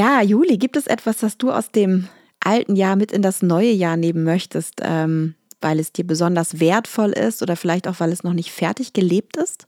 [0.00, 2.08] Ja, Juli, gibt es etwas, das du aus dem
[2.42, 7.10] alten Jahr mit in das neue Jahr nehmen möchtest, ähm, weil es dir besonders wertvoll
[7.10, 9.66] ist oder vielleicht auch, weil es noch nicht fertig gelebt ist?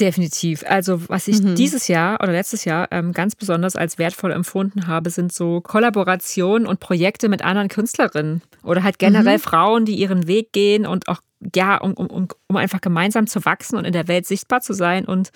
[0.00, 0.64] Definitiv.
[0.66, 1.56] Also was ich mhm.
[1.56, 6.66] dieses Jahr oder letztes Jahr ähm, ganz besonders als wertvoll empfunden habe, sind so Kollaborationen
[6.66, 9.42] und Projekte mit anderen Künstlerinnen oder halt generell mhm.
[9.42, 11.20] Frauen, die ihren Weg gehen und auch
[11.54, 15.04] ja, um, um, um einfach gemeinsam zu wachsen und in der Welt sichtbar zu sein
[15.04, 15.32] und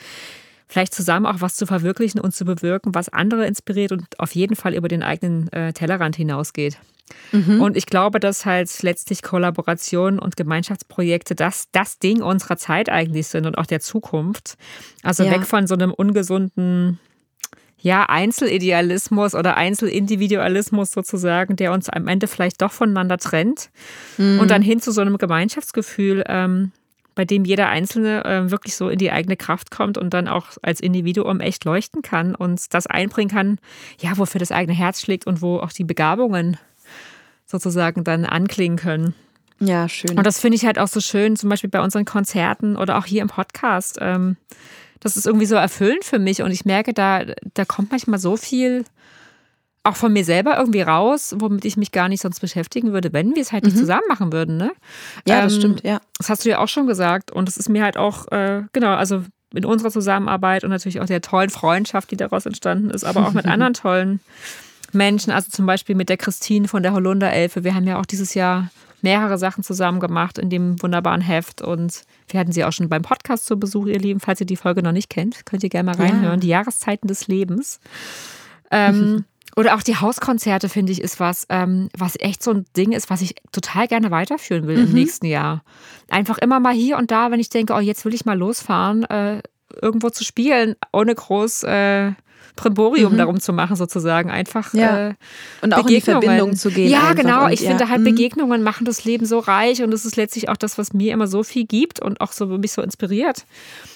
[0.70, 4.54] vielleicht zusammen auch was zu verwirklichen und zu bewirken, was andere inspiriert und auf jeden
[4.54, 6.78] Fall über den eigenen äh, Tellerrand hinausgeht.
[7.32, 7.60] Mhm.
[7.60, 13.26] Und ich glaube, dass halt letztlich Kollaborationen und Gemeinschaftsprojekte das, das Ding unserer Zeit eigentlich
[13.26, 14.56] sind und auch der Zukunft.
[15.02, 15.32] Also ja.
[15.32, 17.00] weg von so einem ungesunden
[17.82, 23.70] ja, Einzelidealismus oder Einzelindividualismus sozusagen, der uns am Ende vielleicht doch voneinander trennt.
[24.18, 24.38] Mhm.
[24.38, 26.70] Und dann hin zu so einem Gemeinschaftsgefühl, ähm,
[27.20, 30.46] bei dem jeder Einzelne äh, wirklich so in die eigene Kraft kommt und dann auch
[30.62, 33.58] als Individuum echt leuchten kann und das einbringen kann,
[34.00, 36.56] ja, wofür das eigene Herz schlägt und wo auch die Begabungen
[37.44, 39.14] sozusagen dann anklingen können.
[39.58, 40.16] Ja, schön.
[40.16, 43.04] Und das finde ich halt auch so schön, zum Beispiel bei unseren Konzerten oder auch
[43.04, 43.98] hier im Podcast.
[44.00, 44.38] Ähm,
[45.00, 48.38] das ist irgendwie so erfüllend für mich und ich merke, da, da kommt manchmal so
[48.38, 48.86] viel
[49.82, 53.34] auch von mir selber irgendwie raus, womit ich mich gar nicht sonst beschäftigen würde, wenn
[53.34, 53.80] wir es halt nicht mhm.
[53.80, 54.56] zusammen machen würden.
[54.56, 54.72] Ne?
[55.26, 56.00] Ja, das ähm, stimmt, ja.
[56.18, 57.30] Das hast du ja auch schon gesagt.
[57.30, 61.06] Und es ist mir halt auch, äh, genau, also in unserer Zusammenarbeit und natürlich auch
[61.06, 64.20] der tollen Freundschaft, die daraus entstanden ist, aber auch mit anderen tollen
[64.92, 67.64] Menschen, also zum Beispiel mit der Christine von der Holunderelfe.
[67.64, 68.70] Wir haben ja auch dieses Jahr
[69.02, 73.02] mehrere Sachen zusammen gemacht in dem wunderbaren Heft und wir hatten sie auch schon beim
[73.02, 74.20] Podcast zu Besuch, ihr Lieben.
[74.20, 76.34] Falls ihr die Folge noch nicht kennt, könnt ihr gerne mal reinhören.
[76.34, 76.40] Ja.
[76.40, 77.80] Die Jahreszeiten des Lebens.
[78.70, 79.24] Ähm,
[79.56, 83.10] Oder auch die Hauskonzerte, finde ich, ist was, ähm, was echt so ein Ding ist,
[83.10, 84.84] was ich total gerne weiterführen will mhm.
[84.84, 85.62] im nächsten Jahr.
[86.08, 89.04] Einfach immer mal hier und da, wenn ich denke, oh, jetzt will ich mal losfahren,
[89.04, 89.42] äh,
[89.80, 92.12] irgendwo zu spielen, ohne groß äh,
[92.56, 93.18] Primborium mhm.
[93.18, 94.30] darum zu machen, sozusagen.
[94.30, 95.08] Einfach ja.
[95.08, 95.14] äh,
[95.62, 96.90] und auch in die Verbindung zu gehen.
[96.90, 97.48] Ja, genau.
[97.48, 97.70] Ich ja.
[97.70, 98.04] finde halt, mhm.
[98.04, 101.26] Begegnungen machen das Leben so reich und es ist letztlich auch das, was mir immer
[101.26, 103.44] so viel gibt und auch so mich so inspiriert.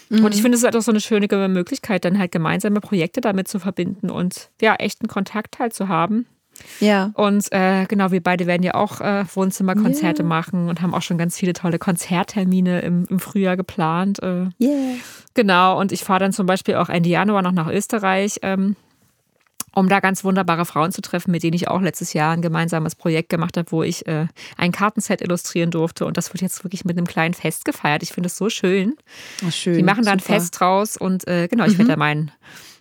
[0.08, 0.24] Mhm.
[0.24, 3.20] Und ich finde, es ist halt auch so eine schöne Möglichkeit, dann halt gemeinsame Projekte
[3.20, 6.26] damit zu verbinden und ja, echten Kontakt halt zu haben.
[6.80, 7.10] Ja.
[7.14, 10.28] Und äh, genau, wir beide werden ja auch äh, Wohnzimmerkonzerte yeah.
[10.28, 14.22] machen und haben auch schon ganz viele tolle Konzerttermine im, im Frühjahr geplant.
[14.22, 14.94] Äh, yeah.
[15.34, 18.38] Genau, und ich fahre dann zum Beispiel auch Ende Januar noch nach Österreich.
[18.42, 18.76] Ähm,
[19.74, 22.94] um da ganz wunderbare Frauen zu treffen, mit denen ich auch letztes Jahr ein gemeinsames
[22.94, 26.06] Projekt gemacht habe, wo ich äh, ein Kartenset illustrieren durfte.
[26.06, 28.02] Und das wird jetzt wirklich mit einem kleinen Fest gefeiert.
[28.02, 28.96] Ich finde es so schön.
[29.46, 29.76] Oh, schön.
[29.76, 30.20] Die machen da ein.
[30.20, 32.30] Fest draus und äh, genau, ich werde da mein,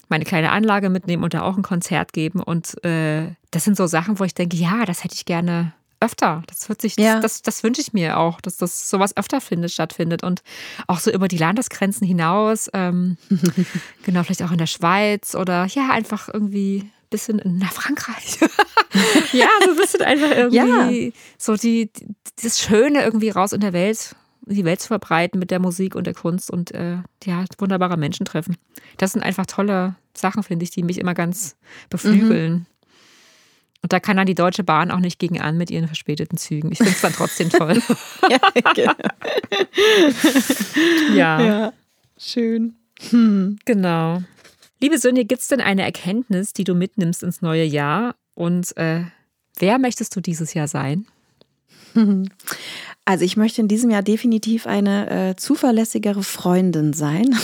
[0.08, 2.42] meine kleine Anlage mitnehmen und da auch ein Konzert geben.
[2.42, 6.44] Und äh, das sind so Sachen, wo ich denke, ja, das hätte ich gerne öfter.
[6.48, 7.16] Das wird sich, Ja.
[7.16, 10.42] das, das, das wünsche ich mir auch, dass das sowas öfter findet, stattfindet und
[10.88, 12.70] auch so über die Landesgrenzen hinaus.
[12.74, 13.18] Ähm,
[14.04, 18.40] genau, vielleicht auch in der Schweiz oder ja, einfach irgendwie ein bisschen in nach Frankreich.
[19.32, 22.08] ja, so ein bisschen einfach irgendwie so die, die,
[22.42, 26.06] das Schöne irgendwie raus in der Welt, die Welt zu verbreiten mit der Musik und
[26.06, 28.58] der Kunst und äh, ja, wunderbare Menschen treffen.
[28.98, 31.56] Das sind einfach tolle Sachen, finde ich, die mich immer ganz
[31.90, 32.68] beflügeln.
[33.84, 36.72] Und da kann dann die Deutsche Bahn auch nicht gegen an mit ihren verspäteten Zügen.
[36.72, 37.82] Ich finde es dann trotzdem toll.
[38.30, 38.40] ja,
[38.74, 38.94] genau.
[41.14, 41.74] ja, ja,
[42.18, 42.76] schön.
[43.66, 44.24] genau.
[44.80, 48.16] Liebe Sonja, gibt es denn eine Erkenntnis, die du mitnimmst ins neue Jahr?
[48.36, 49.04] Und äh,
[49.60, 51.06] wer möchtest du dieses Jahr sein?
[53.06, 57.36] Also ich möchte in diesem Jahr definitiv eine äh, zuverlässigere Freundin sein.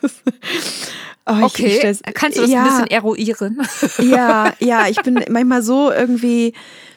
[1.30, 3.60] Oh, ich- ich stell's- kannst du das ja, ein bisschen eruieren?
[4.00, 6.52] Ja, ja, ich bin manchmal so irgendwie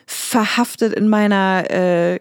[0.06, 2.19] verhaftet in meiner äh,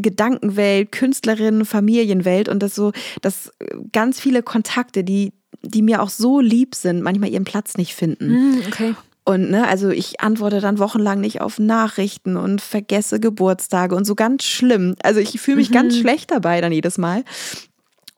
[0.00, 3.50] Gedankenwelt, Künstlerin, Familienwelt und das so, dass
[3.92, 5.32] ganz viele Kontakte, die,
[5.62, 8.30] die mir auch so lieb sind, manchmal ihren Platz nicht finden.
[8.30, 8.94] Hm, okay.
[9.24, 14.14] Und ne, also ich antworte dann wochenlang nicht auf Nachrichten und vergesse Geburtstage und so
[14.14, 14.94] ganz schlimm.
[15.02, 17.24] Also ich fühle mich ganz schlecht dabei dann jedes Mal.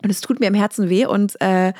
[0.03, 1.07] Und es tut mir im Herzen weh.
[1.07, 1.73] Und äh,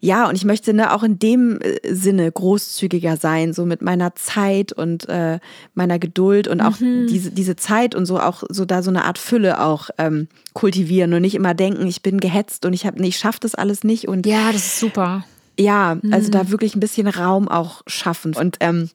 [0.00, 4.14] ja, und ich möchte ne, auch in dem äh, Sinne großzügiger sein, so mit meiner
[4.14, 5.38] Zeit und äh,
[5.74, 9.18] meiner Geduld und auch diese, diese Zeit und so auch so da so eine Art
[9.18, 13.08] Fülle auch ähm, kultivieren und nicht immer denken, ich bin gehetzt und ich habe, nee,
[13.08, 15.24] ich schaffe das alles nicht und Ja, das ist super.
[15.58, 18.34] ja, also da wirklich ein bisschen Raum auch schaffen.
[18.34, 18.88] Und ähm,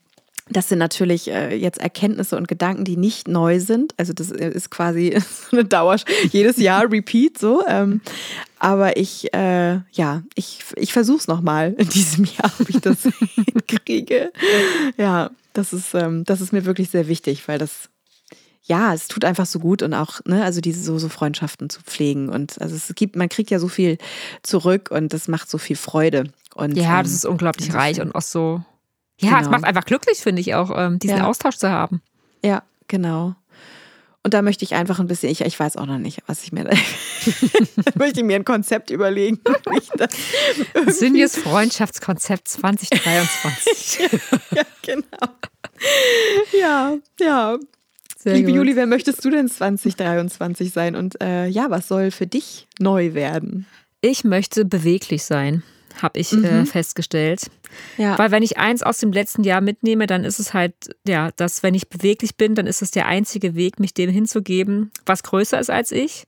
[0.48, 3.94] das sind natürlich äh, jetzt Erkenntnisse und Gedanken, die nicht neu sind.
[3.98, 5.18] Also das ist quasi
[5.50, 5.98] so eine Dauer,
[6.32, 7.66] jedes Jahr Repeat so.
[7.68, 8.02] Ähm,
[8.60, 13.08] aber ich, äh, ja, ich, ich versuche es nochmal in diesem Jahr, ob ich das
[13.36, 14.32] hinkriege.
[14.98, 17.90] Ja, das ist, ähm, das ist mir wirklich sehr wichtig, weil das,
[18.64, 21.82] ja, es tut einfach so gut und auch, ne, also diese so, so Freundschaften zu
[21.82, 22.30] pflegen.
[22.30, 23.98] Und also es gibt, man kriegt ja so viel
[24.44, 26.26] zurück und das macht so viel Freude.
[26.54, 28.64] Und, Ja, ähm, das ist unglaublich reich und auch so.
[29.20, 29.52] Ja, es Genau.
[29.52, 31.28] macht einfach glücklich, finde ich auch, ähm, diesen Ja.
[31.28, 32.02] Austausch zu haben.
[32.44, 33.36] Ja, genau.
[34.24, 36.52] Und da möchte ich einfach ein bisschen, ich, ich weiß auch noch nicht, was ich
[36.52, 36.72] mir da,
[37.96, 39.40] möchte ich mir ein Konzept überlegen.
[40.88, 44.00] Sünjes Freundschaftskonzept 2023.
[44.52, 45.34] ja, genau.
[46.60, 47.58] Ja, ja.
[48.18, 48.56] Sehr Liebe gut.
[48.58, 50.96] Juli, wer möchtest du denn 2023 sein?
[50.96, 53.68] Und äh, ja, was soll für dich neu werden?
[54.02, 55.62] Ich möchte beweglich sein,
[56.02, 57.50] habe ich äh, festgestellt.
[57.98, 58.18] Ja.
[58.18, 60.74] Weil wenn ich eins aus dem letzten Jahr mitnehme, dann ist es halt,
[61.08, 64.92] ja, dass wenn ich beweglich bin, dann ist es der einzige Weg, mich dem hinzugeben,
[65.06, 66.26] was größer ist als ich.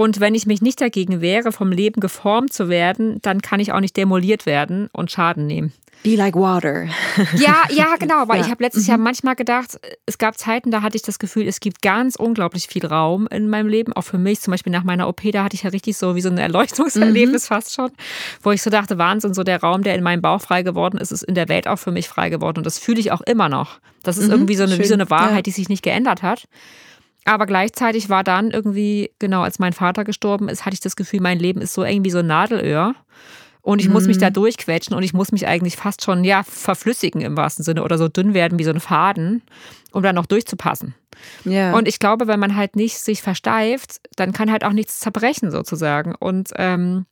[0.00, 3.72] Und wenn ich mich nicht dagegen wehre, vom Leben geformt zu werden, dann kann ich
[3.72, 5.72] auch nicht demoliert werden und Schaden nehmen.
[6.04, 6.84] Be like water.
[7.36, 8.28] Ja, ja, genau.
[8.28, 8.44] Weil Ja.
[8.44, 11.58] ich habe letztes Jahr manchmal gedacht, es gab Zeiten, da hatte ich das Gefühl, es
[11.58, 13.92] gibt ganz unglaublich viel Raum in meinem Leben.
[13.92, 16.20] Auch für mich, zum Beispiel nach meiner OP, da hatte ich ja richtig so wie
[16.20, 17.90] so ein Erleuchtungserlebnis fast schon,
[18.44, 21.10] wo ich so dachte, Wahnsinn, so der Raum, der in meinem Bauch frei geworden ist,
[21.10, 22.58] ist in der Welt auch für mich frei geworden.
[22.58, 23.80] Und das fühle ich auch immer noch.
[24.04, 25.42] Das ist irgendwie so eine, wie so eine Wahrheit, Ja.
[25.42, 26.44] die sich nicht geändert hat.
[27.28, 31.20] Aber gleichzeitig war dann irgendwie, genau, als mein Vater gestorben ist, hatte ich das Gefühl,
[31.20, 32.94] mein Leben ist so eng wie so ein Nadelöhr.
[33.60, 37.20] Und ich muss mich da durchquetschen und ich muss mich eigentlich fast schon, ja, verflüssigen
[37.20, 39.42] im wahrsten Sinne oder so dünn werden wie so ein Faden,
[39.92, 40.94] um dann noch durchzupassen.
[41.44, 41.74] Ja.
[41.74, 45.50] Und ich glaube, wenn man halt nicht sich versteift, dann kann halt auch nichts zerbrechen
[45.50, 46.14] sozusagen.
[46.14, 47.04] Und ähm,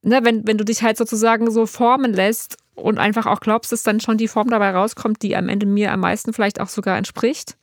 [0.00, 3.82] ne, wenn, wenn du dich halt sozusagen so formen lässt und einfach auch glaubst, dass
[3.82, 6.96] dann schon die Form dabei rauskommt, die am Ende mir am meisten vielleicht auch sogar
[6.96, 7.58] entspricht,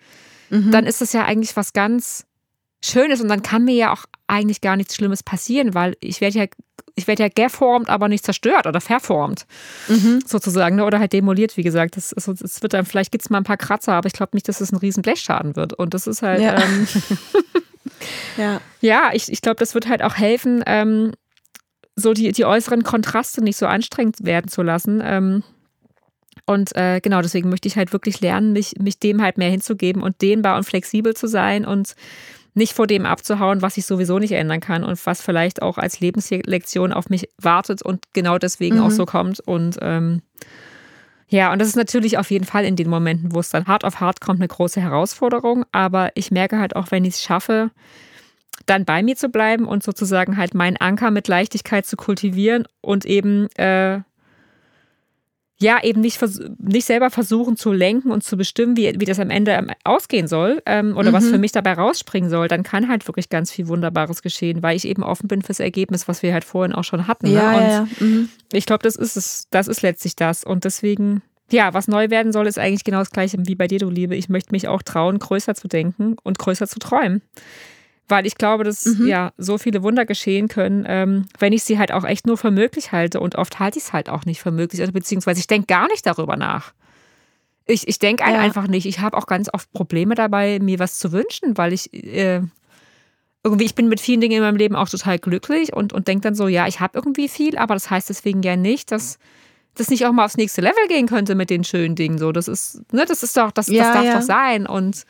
[0.50, 2.26] dann ist das ja eigentlich was ganz
[2.84, 6.40] Schönes und dann kann mir ja auch eigentlich gar nichts Schlimmes passieren, weil ich werde
[6.40, 6.46] ja,
[6.96, 9.46] ich werde ja geformt, aber nicht zerstört oder verformt,
[10.26, 10.86] sozusagen, ne?
[10.86, 11.98] oder halt demoliert, wie gesagt.
[11.98, 14.32] Das, ist, es wird dann, vielleicht gibt es mal ein paar Kratzer, aber ich glaube
[14.34, 15.74] nicht, dass es ein riesen Blechschaden wird.
[15.74, 16.62] Und das ist halt, Ja.
[16.62, 16.88] ähm,
[18.38, 18.62] ja.
[18.82, 21.12] ja, ich, ich glaube, das wird halt auch helfen, ähm,
[21.96, 25.02] so die, die äußeren Kontraste nicht so anstrengend werden zu lassen.
[25.04, 25.44] Ähm,
[26.46, 30.02] und äh, genau, deswegen möchte ich halt wirklich lernen, mich, mich dem halt mehr hinzugeben
[30.02, 31.96] und dehnbar und flexibel zu sein und
[32.54, 36.00] nicht vor dem abzuhauen, was ich sowieso nicht ändern kann und was vielleicht auch als
[36.00, 39.42] Lebenslektion auf mich wartet und genau deswegen auch so kommt.
[39.42, 40.22] Und ähm,
[41.28, 43.84] ja, und das ist natürlich auf jeden Fall in den Momenten, wo es dann hart
[43.84, 45.66] auf hart kommt, eine große Herausforderung.
[45.74, 47.72] Aber ich merke halt auch, wenn ich es schaffe,
[48.68, 53.04] dann bei mir zu bleiben und sozusagen halt meinen Anker mit Leichtigkeit zu kultivieren und
[53.04, 54.00] eben äh,
[55.58, 56.20] ja, eben nicht,
[56.60, 60.28] nicht selber versuchen zu lenken und zu bestimmen, wie, wie das am Ende ähm, ausgehen
[60.28, 61.14] soll ähm, oder mhm.
[61.14, 64.76] was für mich dabei rausspringen soll, dann kann halt wirklich ganz viel Wunderbares geschehen, weil
[64.76, 67.28] ich eben offen bin fürs Ergebnis, was wir halt vorhin auch schon hatten.
[67.28, 67.58] Ja, ne?
[67.58, 67.88] ja, ja.
[68.00, 68.30] Mhm.
[68.52, 70.44] ich glaube, das ist es, das ist letztlich das.
[70.44, 73.80] Und deswegen, ja, was neu werden soll, ist eigentlich genau das gleiche wie bei dir,
[73.80, 74.16] du Liebe.
[74.18, 77.22] Ich möchte mich auch trauen, größer zu denken und größer zu träumen
[78.08, 79.08] weil ich glaube, dass mhm.
[79.08, 82.52] ja so viele Wunder geschehen können, ähm, wenn ich sie halt auch echt nur für
[82.52, 83.20] möglich halte.
[83.20, 85.88] Und oft halte ich es halt auch nicht für möglich, also beziehungsweise ich denke gar
[85.88, 86.74] nicht darüber nach.
[87.66, 88.40] Ich, ich denke ja.
[88.40, 88.86] einfach nicht.
[88.86, 92.42] Ich habe auch ganz oft Probleme dabei, mir was zu wünschen, weil ich äh,
[93.44, 96.24] irgendwie, ich bin mit vielen Dingen in meinem Leben auch total glücklich und, und denke
[96.24, 99.18] dann so, ja, ich habe irgendwie viel, aber das heißt deswegen ja nicht, dass
[99.76, 102.18] das nicht auch mal aufs nächste Level gehen könnte mit den schönen Dingen.
[102.18, 104.16] So, das ist, ne, das ist doch, das, ja, das darf ja.
[104.16, 104.68] doch sein.
[104.68, 105.06] Und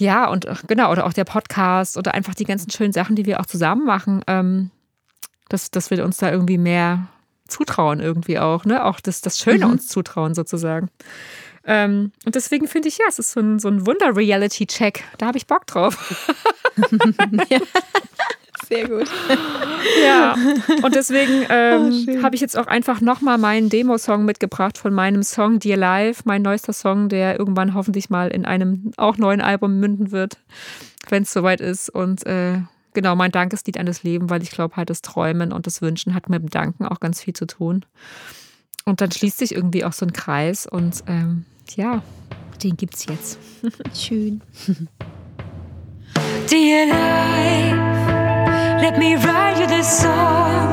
[0.00, 3.26] ja, und äh, genau, oder auch der Podcast oder einfach die ganzen schönen Sachen, die
[3.26, 4.70] wir auch zusammen machen, ähm,
[5.48, 7.06] dass, dass wir uns da irgendwie mehr
[7.46, 8.84] zutrauen, irgendwie auch, ne?
[8.84, 9.72] Auch das, das Schöne mhm.
[9.72, 10.88] uns zutrauen, sozusagen.
[11.64, 15.04] Ähm, und deswegen finde ich, ja, es ist so ein, so ein Wunder-Reality-Check.
[15.18, 16.34] Da habe ich Bock drauf.
[17.50, 17.60] ja.
[18.70, 19.10] Sehr gut.
[20.04, 20.36] Ja,
[20.82, 25.22] und deswegen ähm, oh, habe ich jetzt auch einfach nochmal meinen Demo-Song mitgebracht von meinem
[25.22, 29.80] Song Dear Life, mein neuester Song, der irgendwann hoffentlich mal in einem auch neuen Album
[29.80, 30.36] münden wird,
[31.08, 31.88] wenn es soweit ist.
[31.88, 32.60] Und äh,
[32.92, 36.14] genau, mein Dankeslied an das Leben, weil ich glaube halt, das Träumen und das Wünschen
[36.14, 37.86] hat mit dem Danken auch ganz viel zu tun.
[38.84, 42.02] Und dann schließt sich irgendwie auch so ein Kreis und ähm, ja,
[42.62, 43.38] den gibt's jetzt.
[43.94, 44.42] Schön.
[46.50, 47.99] Dear Life.
[48.80, 50.70] Let me write you this song.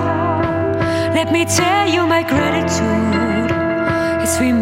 [1.13, 3.52] Let me tell you my gratitude
[4.24, 4.54] as we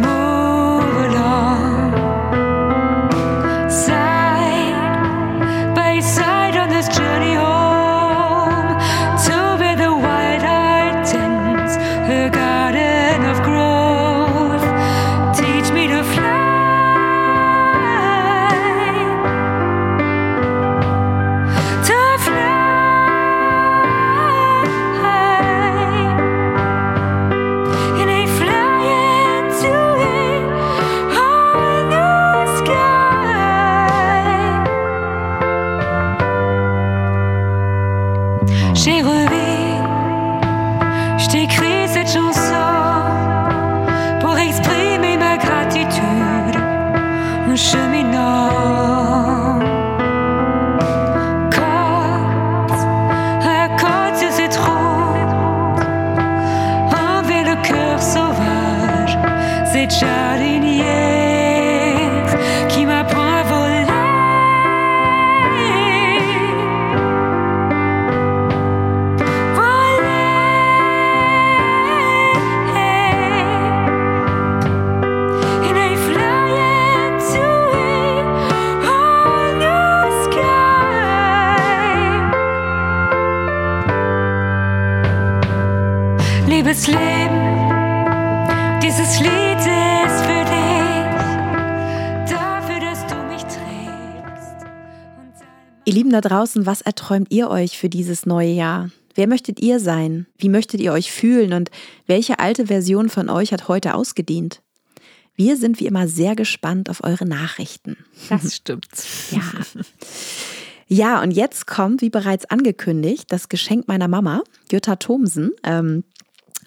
[96.25, 98.89] draußen, was erträumt ihr euch für dieses neue Jahr?
[99.13, 100.25] Wer möchtet ihr sein?
[100.37, 101.53] Wie möchtet ihr euch fühlen?
[101.53, 101.71] Und
[102.07, 104.61] welche alte Version von euch hat heute ausgedient?
[105.35, 107.97] Wir sind wie immer sehr gespannt auf eure Nachrichten.
[108.29, 108.87] Das stimmt.
[109.31, 109.41] Ja.
[110.87, 115.51] Ja, und jetzt kommt, wie bereits angekündigt, das Geschenk meiner Mama, Jutta Thomsen.
[115.63, 116.03] Ähm,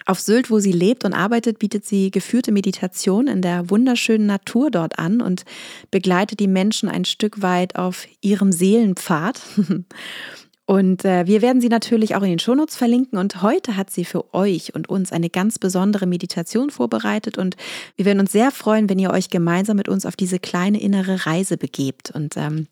[0.09, 4.71] auf Sylt, wo sie lebt und arbeitet, bietet sie geführte Meditation in der wunderschönen Natur
[4.71, 5.45] dort an und
[5.91, 9.41] begleitet die Menschen ein Stück weit auf ihrem Seelenpfad.
[10.65, 13.17] Und äh, wir werden sie natürlich auch in den Shownotes verlinken.
[13.17, 17.39] Und heute hat sie für euch und uns eine ganz besondere Meditation vorbereitet.
[17.39, 17.57] Und
[17.95, 21.25] wir werden uns sehr freuen, wenn ihr euch gemeinsam mit uns auf diese kleine innere
[21.25, 22.11] Reise begebt.
[22.11, 22.67] Und ähm,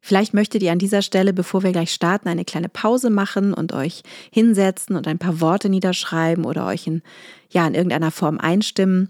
[0.00, 3.72] Vielleicht möchtet ihr an dieser Stelle, bevor wir gleich starten, eine kleine Pause machen und
[3.72, 7.02] euch hinsetzen und ein paar Worte niederschreiben oder euch in,
[7.50, 9.08] ja, in irgendeiner Form einstimmen.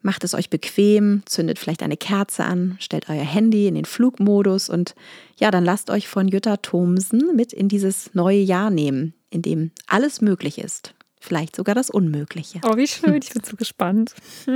[0.00, 4.68] Macht es euch bequem, zündet vielleicht eine Kerze an, stellt euer Handy in den Flugmodus
[4.68, 4.94] und
[5.38, 9.72] ja, dann lasst euch von Jutta Thomsen mit in dieses neue Jahr nehmen, in dem
[9.88, 10.94] alles möglich ist.
[11.20, 12.60] Vielleicht sogar das Unmögliche.
[12.64, 13.20] Oh, wie schön.
[13.20, 14.14] Ich bin so gespannt.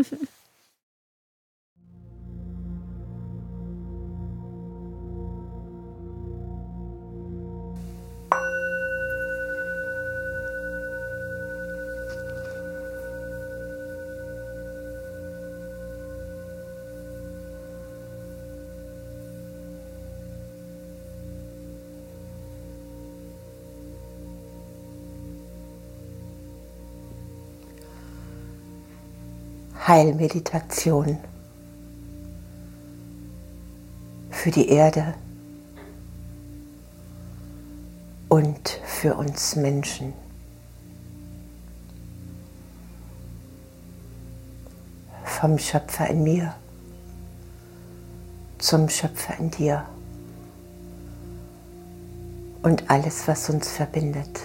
[29.93, 31.19] Heilmeditation
[34.31, 35.13] für die Erde
[38.31, 40.15] und für uns Menschen.
[45.27, 46.55] Vom Schöpfer in mir
[48.57, 49.85] zum Schöpfer in dir
[52.63, 54.41] und alles, was uns verbindet.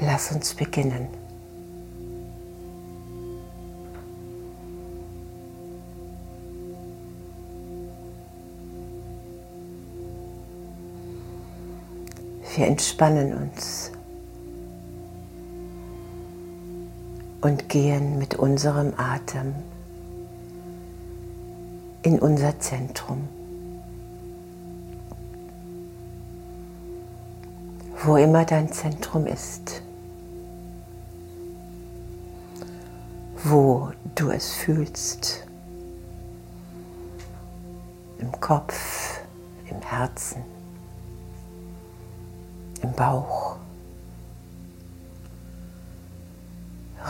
[0.00, 1.21] Lass uns beginnen.
[12.54, 13.92] Wir entspannen uns
[17.40, 19.54] und gehen mit unserem Atem
[22.02, 23.26] in unser Zentrum.
[28.04, 29.80] Wo immer dein Zentrum ist,
[33.44, 35.46] wo du es fühlst,
[38.18, 39.20] im Kopf,
[39.70, 40.44] im Herzen
[42.82, 43.56] im Bauch.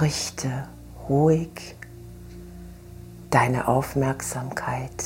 [0.01, 0.69] Richte
[1.09, 1.77] ruhig
[3.31, 5.05] deine Aufmerksamkeit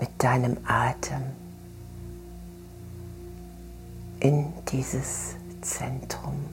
[0.00, 1.22] mit deinem Atem
[4.20, 6.44] in dieses Zentrum.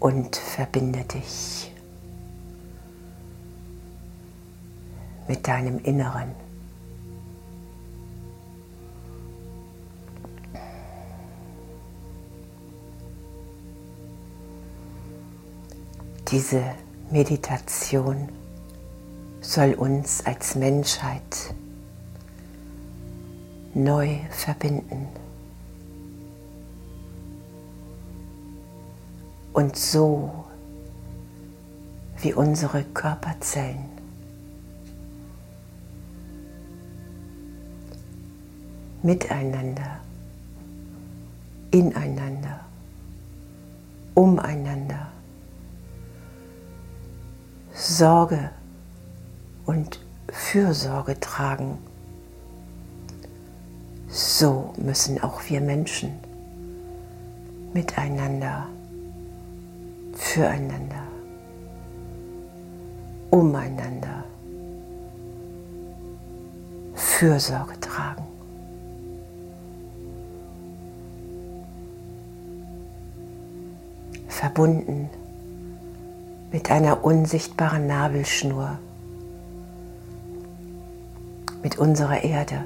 [0.00, 1.72] Und verbinde dich
[5.26, 6.47] mit deinem Inneren.
[16.30, 16.62] Diese
[17.10, 18.28] Meditation
[19.40, 21.54] soll uns als Menschheit
[23.72, 25.06] neu verbinden.
[29.54, 30.44] Und so
[32.20, 33.88] wie unsere Körperzellen
[39.02, 40.00] miteinander,
[41.70, 42.60] ineinander,
[44.14, 45.07] umeinander
[47.98, 48.50] Sorge
[49.66, 49.98] und
[50.30, 51.78] Fürsorge tragen,
[54.08, 56.12] so müssen auch wir Menschen
[57.74, 58.68] miteinander,
[60.12, 61.02] füreinander,
[63.30, 64.22] umeinander
[66.94, 68.22] Fürsorge tragen.
[74.28, 75.10] Verbunden
[76.50, 78.78] mit einer unsichtbaren Nabelschnur,
[81.62, 82.64] mit unserer Erde.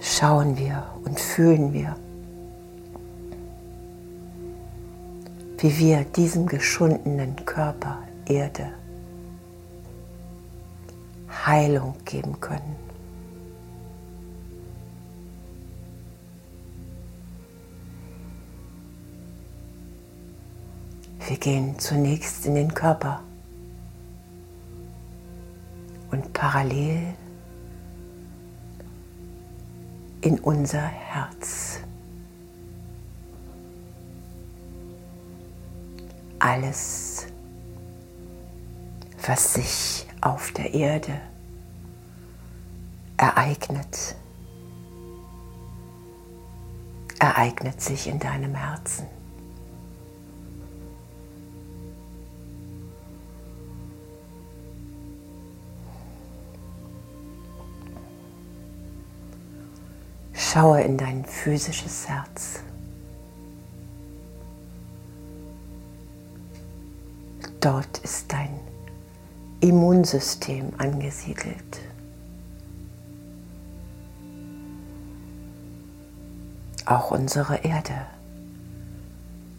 [0.00, 1.96] Schauen wir und fühlen wir,
[5.58, 8.68] wie wir diesem geschundenen Körper Erde
[11.46, 12.85] Heilung geben können.
[21.26, 23.20] Wir gehen zunächst in den Körper
[26.12, 27.14] und parallel
[30.20, 31.80] in unser Herz.
[36.38, 37.26] Alles,
[39.26, 41.20] was sich auf der Erde
[43.16, 44.14] ereignet,
[47.18, 49.15] ereignet sich in deinem Herzen.
[60.56, 62.60] Schaue in dein physisches Herz.
[67.60, 68.58] Dort ist dein
[69.60, 71.82] Immunsystem angesiedelt.
[76.86, 78.06] Auch unsere Erde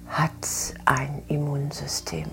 [0.08, 0.48] hat
[0.86, 2.28] ein Immunsystem.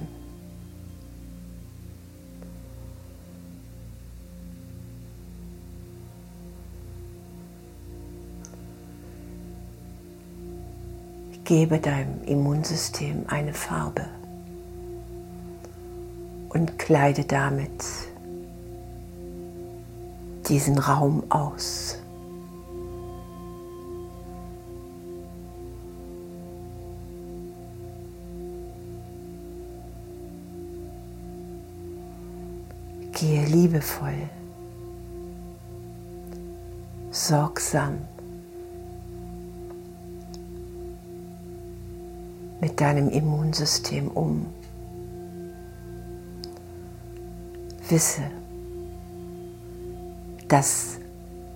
[11.45, 14.07] Gebe deinem Immunsystem eine Farbe
[16.49, 17.85] und kleide damit
[20.49, 21.99] diesen Raum aus.
[33.13, 34.31] Gehe liebevoll
[37.11, 37.99] sorgsam
[42.75, 44.47] mit deinem Immunsystem um.
[47.89, 48.23] Wisse,
[50.49, 50.99] dass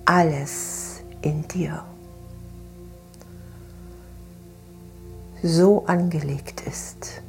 [0.04, 1.84] alles in dir
[5.42, 7.20] so angelegt ist,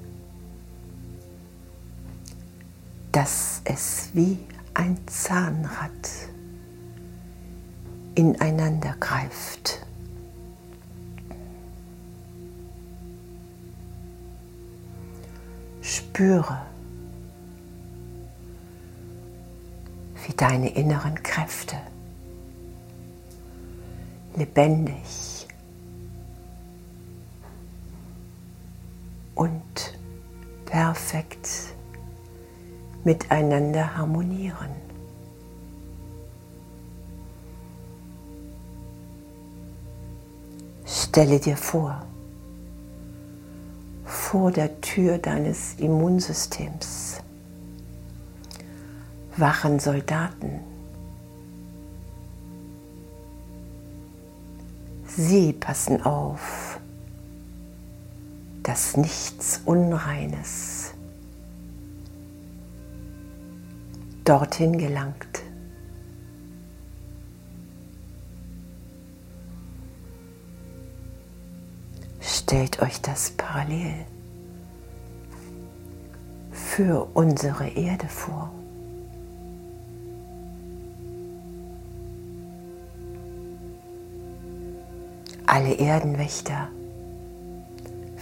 [3.12, 4.38] dass es wie
[4.76, 5.90] ein Zahnrad
[8.14, 9.79] ineinander greift.
[16.20, 16.58] Spüre,
[20.26, 21.78] wie deine inneren Kräfte
[24.36, 25.48] lebendig
[29.34, 29.64] und
[30.66, 31.74] perfekt
[33.06, 34.72] miteinander harmonieren.
[40.86, 42.06] Stelle dir vor,
[44.30, 47.20] vor der Tür deines Immunsystems
[49.38, 50.60] wachen Soldaten.
[55.08, 56.80] Sie passen auf,
[58.62, 60.92] dass nichts Unreines
[64.26, 65.42] dorthin gelangt.
[72.22, 74.06] Stellt euch das parallel
[76.80, 78.50] für unsere Erde vor.
[85.46, 86.70] Alle Erdenwächter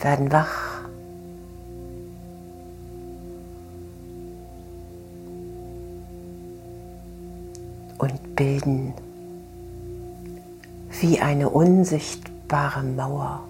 [0.01, 0.81] werden wach.
[7.99, 8.95] Und bilden
[10.99, 13.43] wie eine unsichtbare Mauer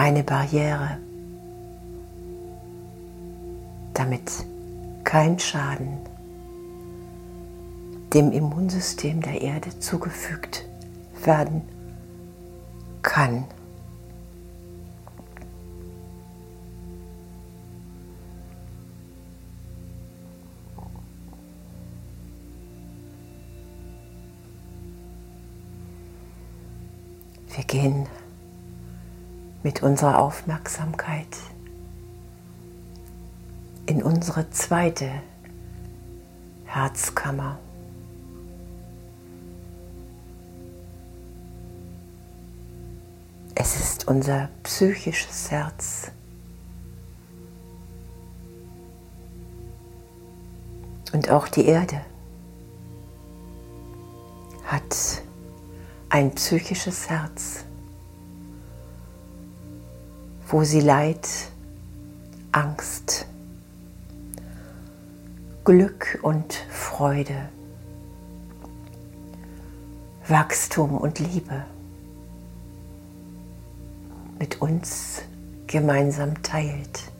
[0.00, 0.96] eine Barriere,
[3.92, 4.22] damit
[5.04, 5.98] kein Schaden
[8.14, 10.64] dem Immunsystem der Erde zugefügt
[11.22, 11.60] werden
[13.02, 13.44] kann.
[27.54, 28.06] Wir gehen
[29.62, 31.36] mit unserer Aufmerksamkeit
[33.86, 35.10] in unsere zweite
[36.64, 37.58] Herzkammer.
[43.54, 46.12] Es ist unser psychisches Herz.
[51.12, 52.00] Und auch die Erde
[54.64, 55.22] hat
[56.08, 57.59] ein psychisches Herz
[60.50, 61.28] wo sie Leid,
[62.50, 63.26] Angst,
[65.64, 67.48] Glück und Freude,
[70.26, 71.64] Wachstum und Liebe
[74.40, 75.22] mit uns
[75.68, 77.12] gemeinsam teilt.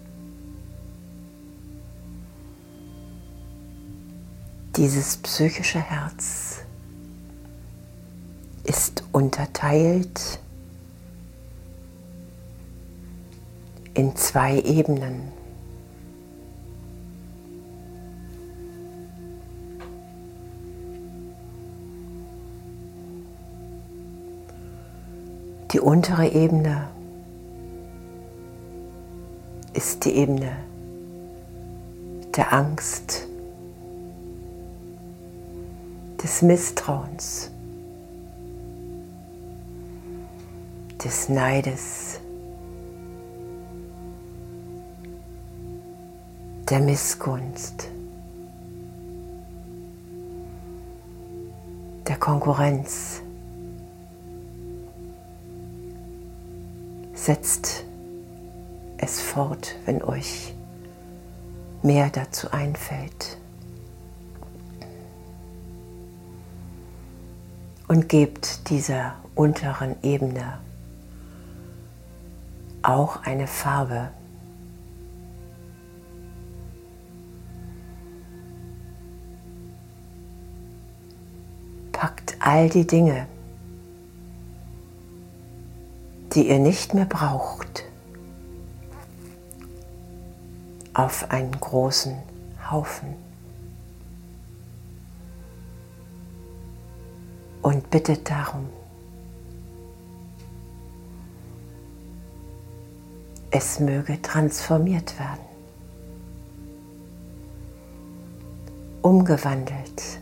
[4.76, 6.62] Dieses psychische Herz
[8.64, 10.41] ist unterteilt
[13.95, 15.32] in zwei Ebenen.
[25.72, 26.88] Die untere Ebene
[29.72, 30.57] ist die Ebene
[32.36, 33.26] der Angst,
[36.22, 37.51] des Misstrauens,
[41.03, 42.19] des Neides,
[46.70, 47.88] der Missgunst,
[52.06, 53.22] der Konkurrenz.
[57.12, 57.84] Setzt
[58.98, 60.54] es fort, wenn euch
[61.82, 63.36] mehr dazu einfällt.
[67.88, 70.60] Und gebt dieser unteren Ebene
[72.82, 74.10] auch eine Farbe.
[82.51, 83.28] All die Dinge,
[86.32, 87.84] die ihr nicht mehr braucht,
[90.92, 92.16] auf einen großen
[92.68, 93.14] Haufen.
[97.62, 98.68] Und bittet darum,
[103.53, 105.44] es möge transformiert werden,
[109.03, 110.19] umgewandelt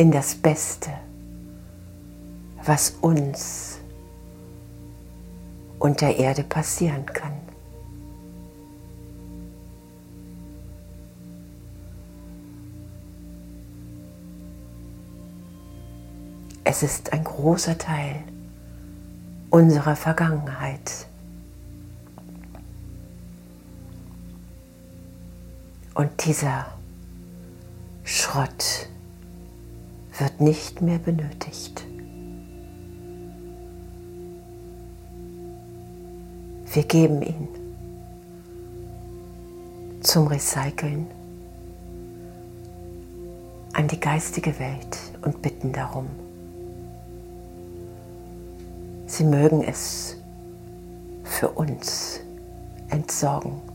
[0.00, 0.88] in das Beste,
[2.64, 3.80] was uns
[5.78, 7.34] und der Erde passieren kann.
[16.64, 18.22] Es ist ein großer Teil
[19.50, 21.08] unserer Vergangenheit.
[25.92, 26.68] Und dieser
[28.04, 28.88] Schrott
[30.20, 31.84] wird nicht mehr benötigt.
[36.72, 37.48] Wir geben ihn
[40.02, 41.06] zum Recyceln
[43.72, 46.06] an die geistige Welt und bitten darum.
[49.06, 50.16] Sie mögen es
[51.24, 52.20] für uns
[52.90, 53.69] entsorgen.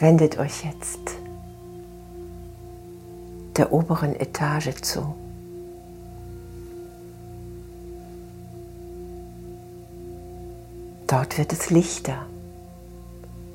[0.00, 0.98] Wendet euch jetzt
[3.56, 5.14] der oberen Etage zu.
[11.06, 12.26] Dort wird es lichter,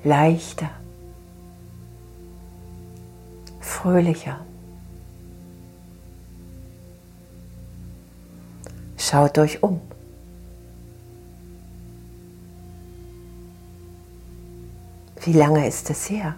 [0.04, 0.70] leichter,
[3.60, 4.40] fröhlicher.
[8.98, 9.82] Schaut euch um.
[15.32, 16.34] Wie lange ist es her,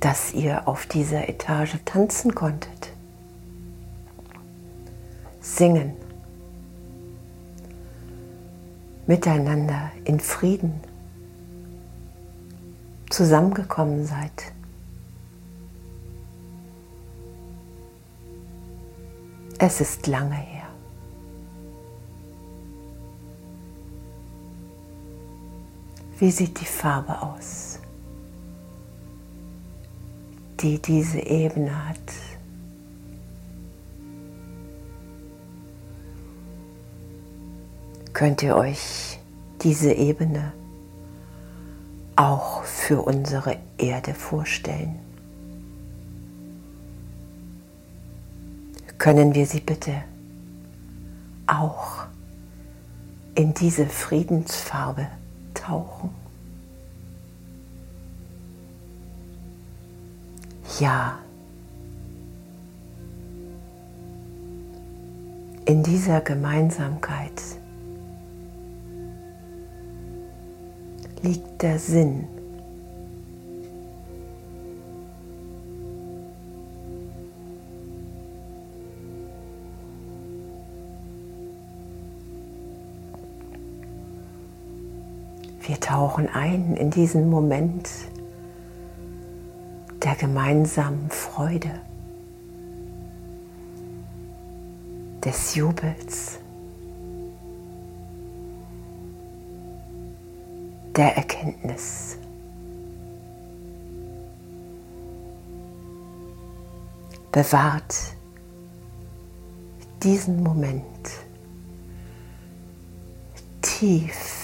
[0.00, 2.90] dass ihr auf dieser Etage tanzen konntet?
[5.40, 5.92] Singen,
[9.06, 10.80] miteinander in Frieden
[13.10, 14.52] zusammengekommen seid.
[19.60, 20.59] Es ist lange her.
[26.20, 27.78] Wie sieht die Farbe aus,
[30.60, 31.96] die diese Ebene hat?
[38.12, 39.18] Könnt ihr euch
[39.62, 40.52] diese Ebene
[42.16, 44.98] auch für unsere Erde vorstellen?
[48.98, 50.04] Können wir sie bitte
[51.46, 52.04] auch
[53.34, 55.06] in diese Friedensfarbe
[55.60, 56.10] tauchen.
[60.78, 61.18] Ja,
[65.66, 67.42] in dieser Gemeinsamkeit
[71.22, 72.26] liegt der Sinn
[85.90, 87.90] tauchen ein in diesen Moment
[90.04, 91.80] der gemeinsamen Freude,
[95.24, 96.38] des Jubels,
[100.94, 102.18] der Erkenntnis.
[107.32, 107.96] Bewahrt
[110.04, 110.84] diesen Moment
[113.60, 114.39] tief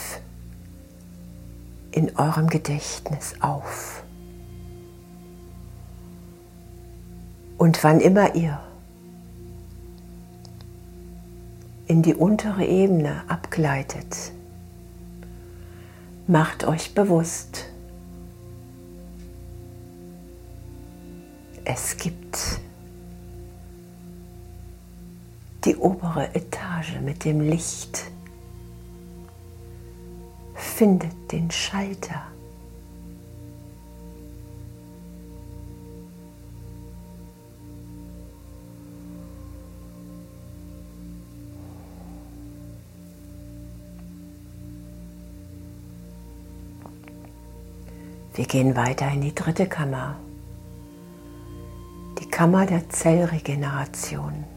[1.97, 4.05] in eurem Gedächtnis auf.
[7.57, 8.61] Und wann immer ihr
[11.87, 14.33] in die untere Ebene abgleitet,
[16.27, 17.65] macht euch bewusst,
[21.65, 22.61] es gibt
[25.65, 28.11] die obere Etage mit dem Licht
[30.77, 32.21] findet den Schalter.
[48.35, 50.17] Wir gehen weiter in die dritte Kammer,
[52.21, 54.56] die Kammer der Zellregeneration.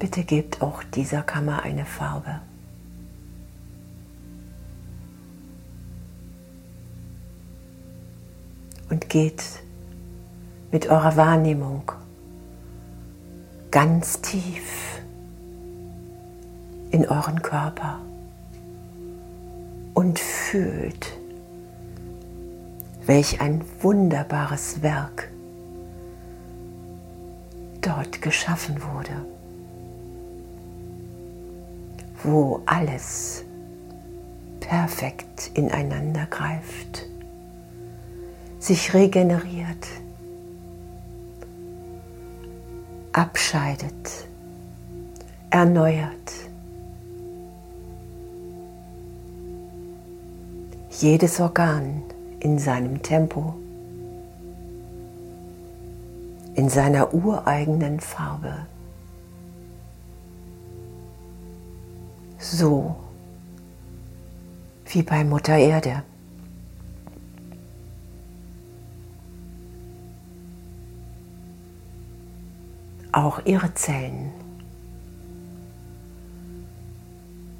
[0.00, 2.40] Bitte gebt auch dieser Kammer eine Farbe.
[8.88, 9.44] Und geht
[10.72, 11.92] mit eurer Wahrnehmung
[13.70, 15.02] ganz tief
[16.90, 18.00] in euren Körper
[19.92, 21.12] und fühlt,
[23.04, 25.30] welch ein wunderbares Werk
[27.82, 29.12] dort geschaffen wurde,
[32.24, 33.44] wo alles
[34.60, 37.06] perfekt ineinander greift,
[38.58, 39.86] sich regeneriert,
[43.12, 44.28] abscheidet,
[45.50, 46.10] erneuert.
[50.90, 52.02] Jedes Organ
[52.40, 53.54] in seinem Tempo,
[56.54, 58.66] in seiner ureigenen Farbe.
[62.52, 62.96] So
[64.86, 66.02] wie bei Mutter Erde.
[73.12, 74.32] Auch ihre Zellen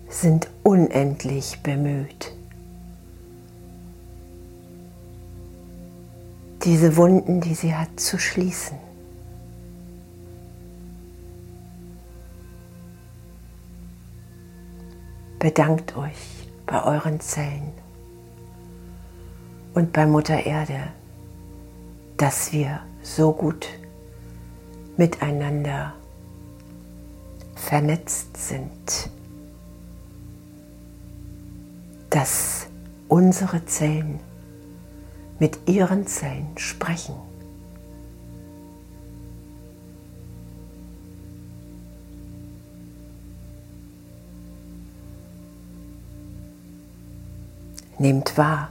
[0.09, 2.32] sind unendlich bemüht,
[6.64, 8.89] diese Wunden, die sie hat, zu schließen.
[15.41, 17.72] Bedankt euch bei euren Zellen
[19.72, 20.88] und bei Mutter Erde,
[22.18, 23.66] dass wir so gut
[24.99, 25.95] miteinander
[27.55, 29.09] vernetzt sind,
[32.11, 32.66] dass
[33.09, 34.20] unsere Zellen
[35.38, 37.14] mit ihren Zellen sprechen.
[48.01, 48.71] Nehmt wahr,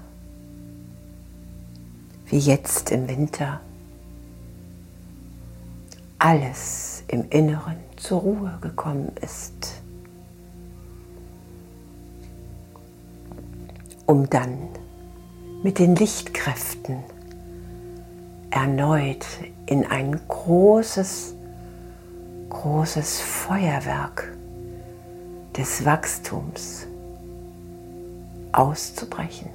[2.26, 3.60] wie jetzt im Winter
[6.18, 9.84] alles im Inneren zur Ruhe gekommen ist,
[14.08, 14.68] um dann
[15.62, 17.04] mit den Lichtkräften
[18.50, 19.28] erneut
[19.68, 21.36] in ein großes,
[22.50, 24.36] großes Feuerwerk
[25.56, 26.89] des Wachstums
[28.52, 29.50] auszubrechen.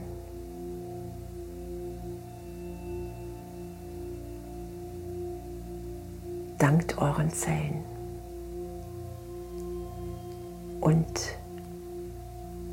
[6.64, 7.84] dankt euren Zellen
[10.80, 11.36] und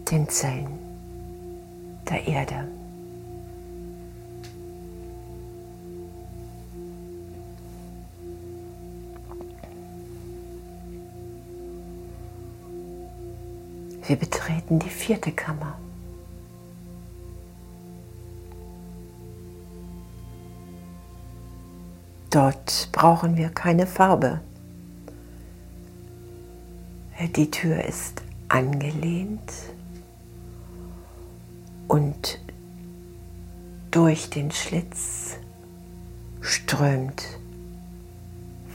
[0.09, 0.79] den Zellen
[2.09, 2.67] der Erde.
[14.07, 15.77] Wir betreten die vierte Kammer.
[22.31, 24.39] Dort brauchen wir keine Farbe.
[27.35, 29.51] Die Tür ist angelehnt
[31.89, 32.39] und
[33.91, 35.35] durch den Schlitz
[36.39, 37.37] strömt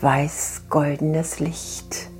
[0.02, 2.10] weiß-goldenes Licht.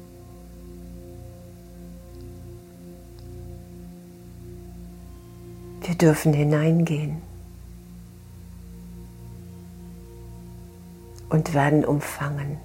[5.83, 7.21] Wir dürfen hineingehen.
[11.37, 12.57] Und werden umfangen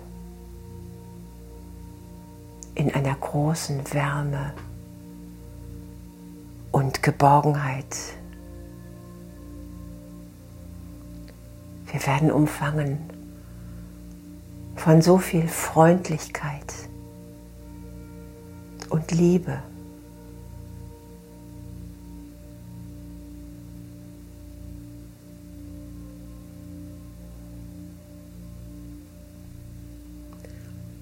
[2.74, 4.54] in einer großen Wärme
[6.72, 7.98] und Geborgenheit.
[11.92, 12.98] Wir werden umfangen
[14.78, 16.74] von so viel Freundlichkeit
[18.90, 19.62] und Liebe.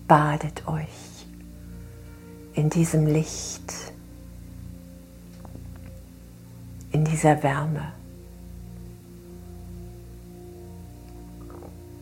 [0.09, 1.27] Badet euch
[2.55, 3.93] in diesem Licht,
[6.91, 7.93] in dieser Wärme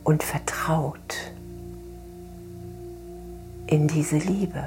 [0.06, 1.34] und vertraut
[3.68, 4.64] in diese Liebe.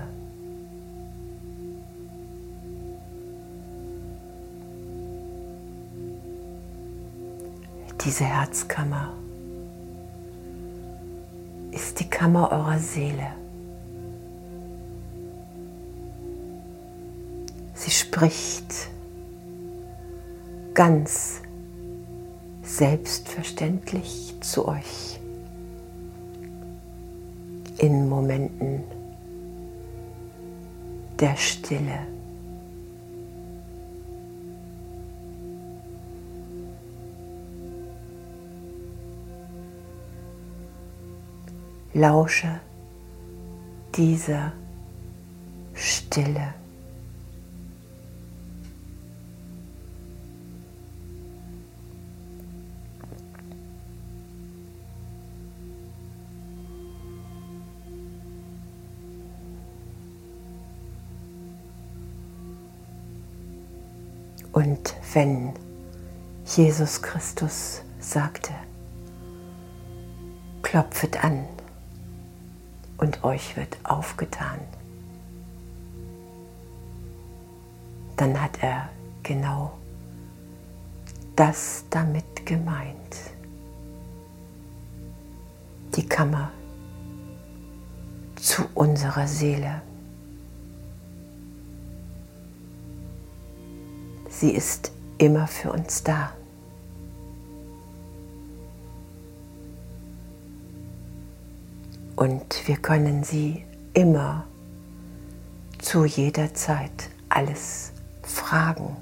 [8.04, 9.14] Diese Herzkammer
[12.20, 13.26] ist die Kammer eurer Seele.
[17.74, 18.90] Sie spricht
[20.74, 21.40] ganz
[22.62, 25.18] selbstverständlich zu euch
[27.78, 28.84] in Momenten
[31.18, 32.00] der Stille.
[42.00, 42.60] Lausche
[43.94, 44.52] dieser
[45.74, 46.54] Stille.
[64.52, 65.52] Und wenn
[66.46, 68.52] Jesus Christus sagte,
[70.62, 71.44] klopfet an
[73.00, 74.60] und euch wird aufgetan,
[78.16, 78.90] dann hat er
[79.22, 79.72] genau
[81.34, 83.16] das damit gemeint.
[85.96, 86.50] Die Kammer
[88.36, 89.80] zu unserer Seele.
[94.28, 96.32] Sie ist immer für uns da.
[102.20, 103.64] Und wir können sie
[103.94, 104.44] immer
[105.78, 107.92] zu jeder Zeit alles
[108.22, 108.94] fragen.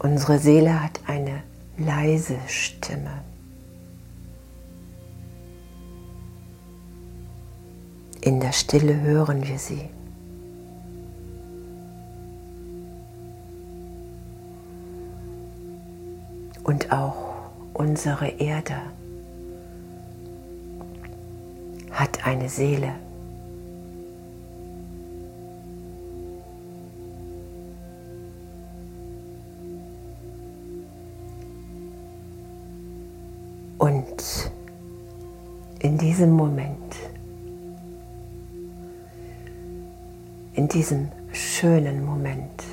[0.00, 1.44] Unsere Seele hat eine
[1.78, 3.22] leise Stimme.
[8.20, 9.90] In der Stille hören wir sie.
[16.64, 18.76] und auch unsere Erde
[22.02, 22.94] hat eine Seele.
[33.78, 34.50] Und
[35.78, 36.96] in diesem Moment,
[40.54, 42.64] in diesem schönen Moment,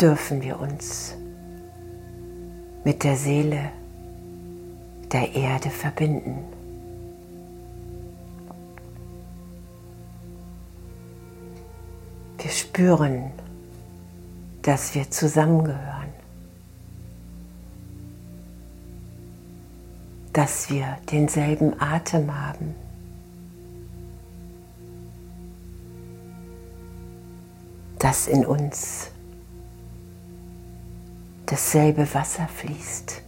[0.00, 1.14] dürfen wir uns
[2.82, 3.72] mit der Seele
[5.12, 6.61] der Erde verbinden.
[12.72, 13.30] Spüren,
[14.62, 16.08] dass wir zusammengehören,
[20.32, 22.74] dass wir denselben Atem haben.
[27.98, 29.12] dass in uns
[31.46, 33.22] dasselbe Wasser fließt.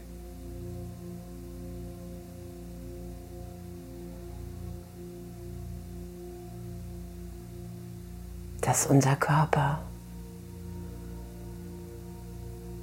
[8.64, 9.80] Dass unser Körper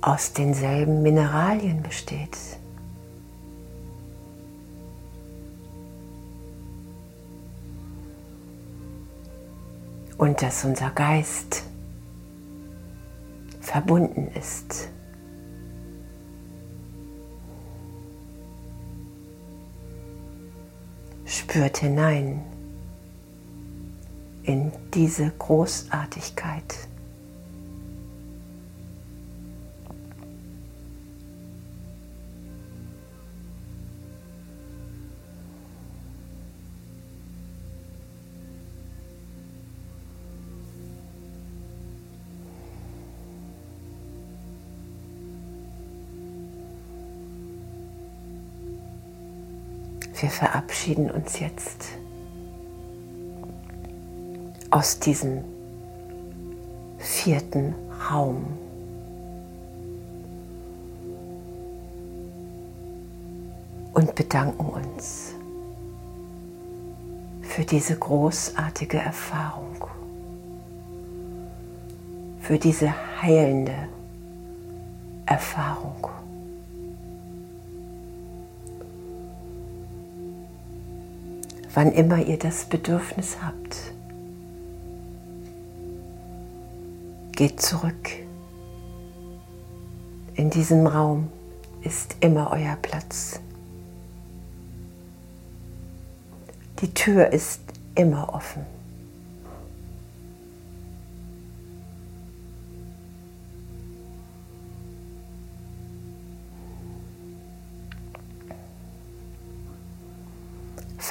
[0.01, 2.38] aus denselben Mineralien besteht.
[10.17, 11.63] Und dass unser Geist
[13.59, 14.89] verbunden ist
[21.51, 22.51] spürt hinein
[24.43, 26.87] in diese Großartigkeit.
[50.21, 52.01] Wir verabschieden uns jetzt
[54.72, 55.43] aus diesem
[56.97, 57.76] vierten
[58.09, 58.45] Raum.
[63.93, 65.34] Und bedanken uns
[67.41, 69.86] für diese großartige Erfahrung,
[72.39, 73.76] für diese heilende
[75.26, 76.09] Erfahrung.
[81.74, 83.90] wann immer ihr das Bedürfnis habt.
[87.32, 88.09] Geht zurück.
[90.36, 91.29] In diesem Raum
[91.84, 93.39] ist immer euer Platz.
[96.82, 97.61] Die Tür ist
[97.95, 98.65] immer offen.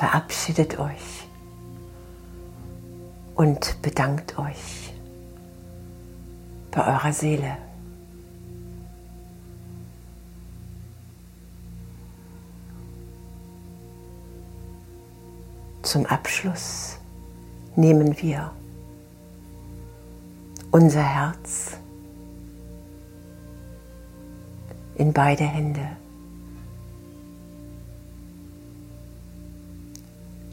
[0.00, 1.28] verabschiedet euch
[3.34, 4.89] und bedankt euch
[6.70, 7.56] bei eurer Seele.
[15.82, 16.98] Zum Abschluss
[17.74, 18.52] nehmen wir
[20.70, 21.76] unser Herz
[24.94, 25.96] in beide Hände.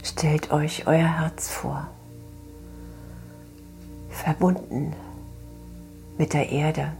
[0.01, 1.87] Stellt euch euer Herz vor,
[4.09, 4.95] verbunden
[6.17, 6.93] mit der Erde.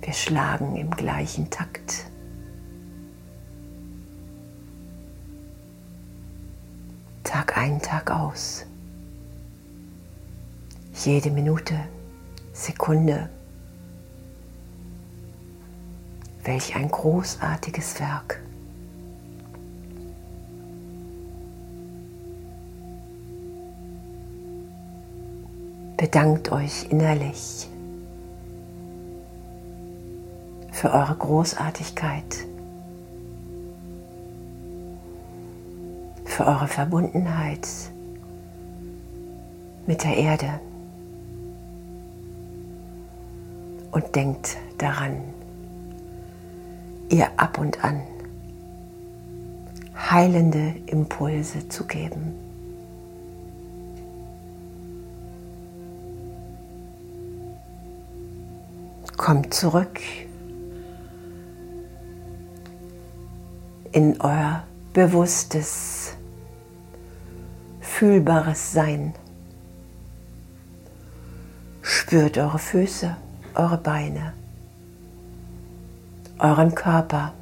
[0.00, 2.06] Wir schlagen im gleichen Takt.
[7.22, 8.64] Tag ein, Tag aus.
[11.04, 11.78] Jede Minute,
[12.52, 13.28] Sekunde.
[16.44, 18.41] Welch ein großartiges Werk.
[26.02, 27.68] Bedankt euch innerlich
[30.72, 32.24] für eure Großartigkeit,
[36.24, 37.68] für eure Verbundenheit
[39.86, 40.58] mit der Erde.
[43.92, 45.18] Und denkt daran,
[47.10, 48.02] ihr ab und an
[50.10, 52.41] heilende Impulse zu geben.
[59.22, 60.00] Kommt zurück
[63.92, 66.14] in euer bewusstes,
[67.80, 69.14] fühlbares Sein.
[71.82, 73.16] Spürt eure Füße,
[73.54, 74.32] eure Beine,
[76.40, 77.32] euren Körper.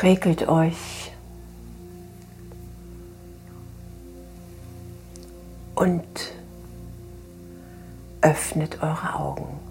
[0.00, 0.97] Regelt euch
[5.78, 6.32] und
[8.20, 9.67] öffnet eure Augen.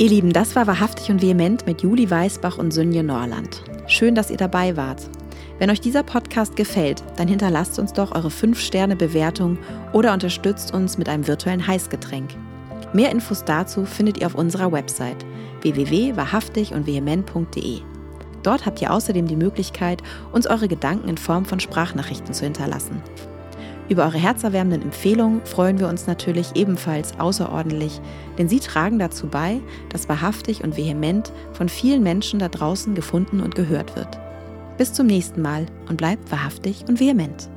[0.00, 3.62] Ihr Lieben, das war wahrhaftig und vehement mit Juli Weißbach und Sünje Norland.
[3.86, 5.10] Schön, dass ihr dabei wart.
[5.58, 9.58] Wenn euch dieser Podcast gefällt, dann hinterlasst uns doch eure 5-Sterne-Bewertung
[9.92, 12.30] oder unterstützt uns mit einem virtuellen Heißgetränk.
[12.94, 15.26] Mehr Infos dazu findet ihr auf unserer Website
[15.60, 17.80] www.wahrhaftig und vehement.de.
[18.42, 23.02] Dort habt ihr außerdem die Möglichkeit, uns eure Gedanken in Form von Sprachnachrichten zu hinterlassen.
[23.90, 28.00] Über eure herzerwärmenden Empfehlungen freuen wir uns natürlich ebenfalls außerordentlich,
[28.38, 33.40] denn sie tragen dazu bei, dass wahrhaftig und vehement von vielen Menschen da draußen gefunden
[33.40, 34.20] und gehört wird.
[34.78, 37.50] Bis zum nächsten Mal und bleibt wahrhaftig und vehement.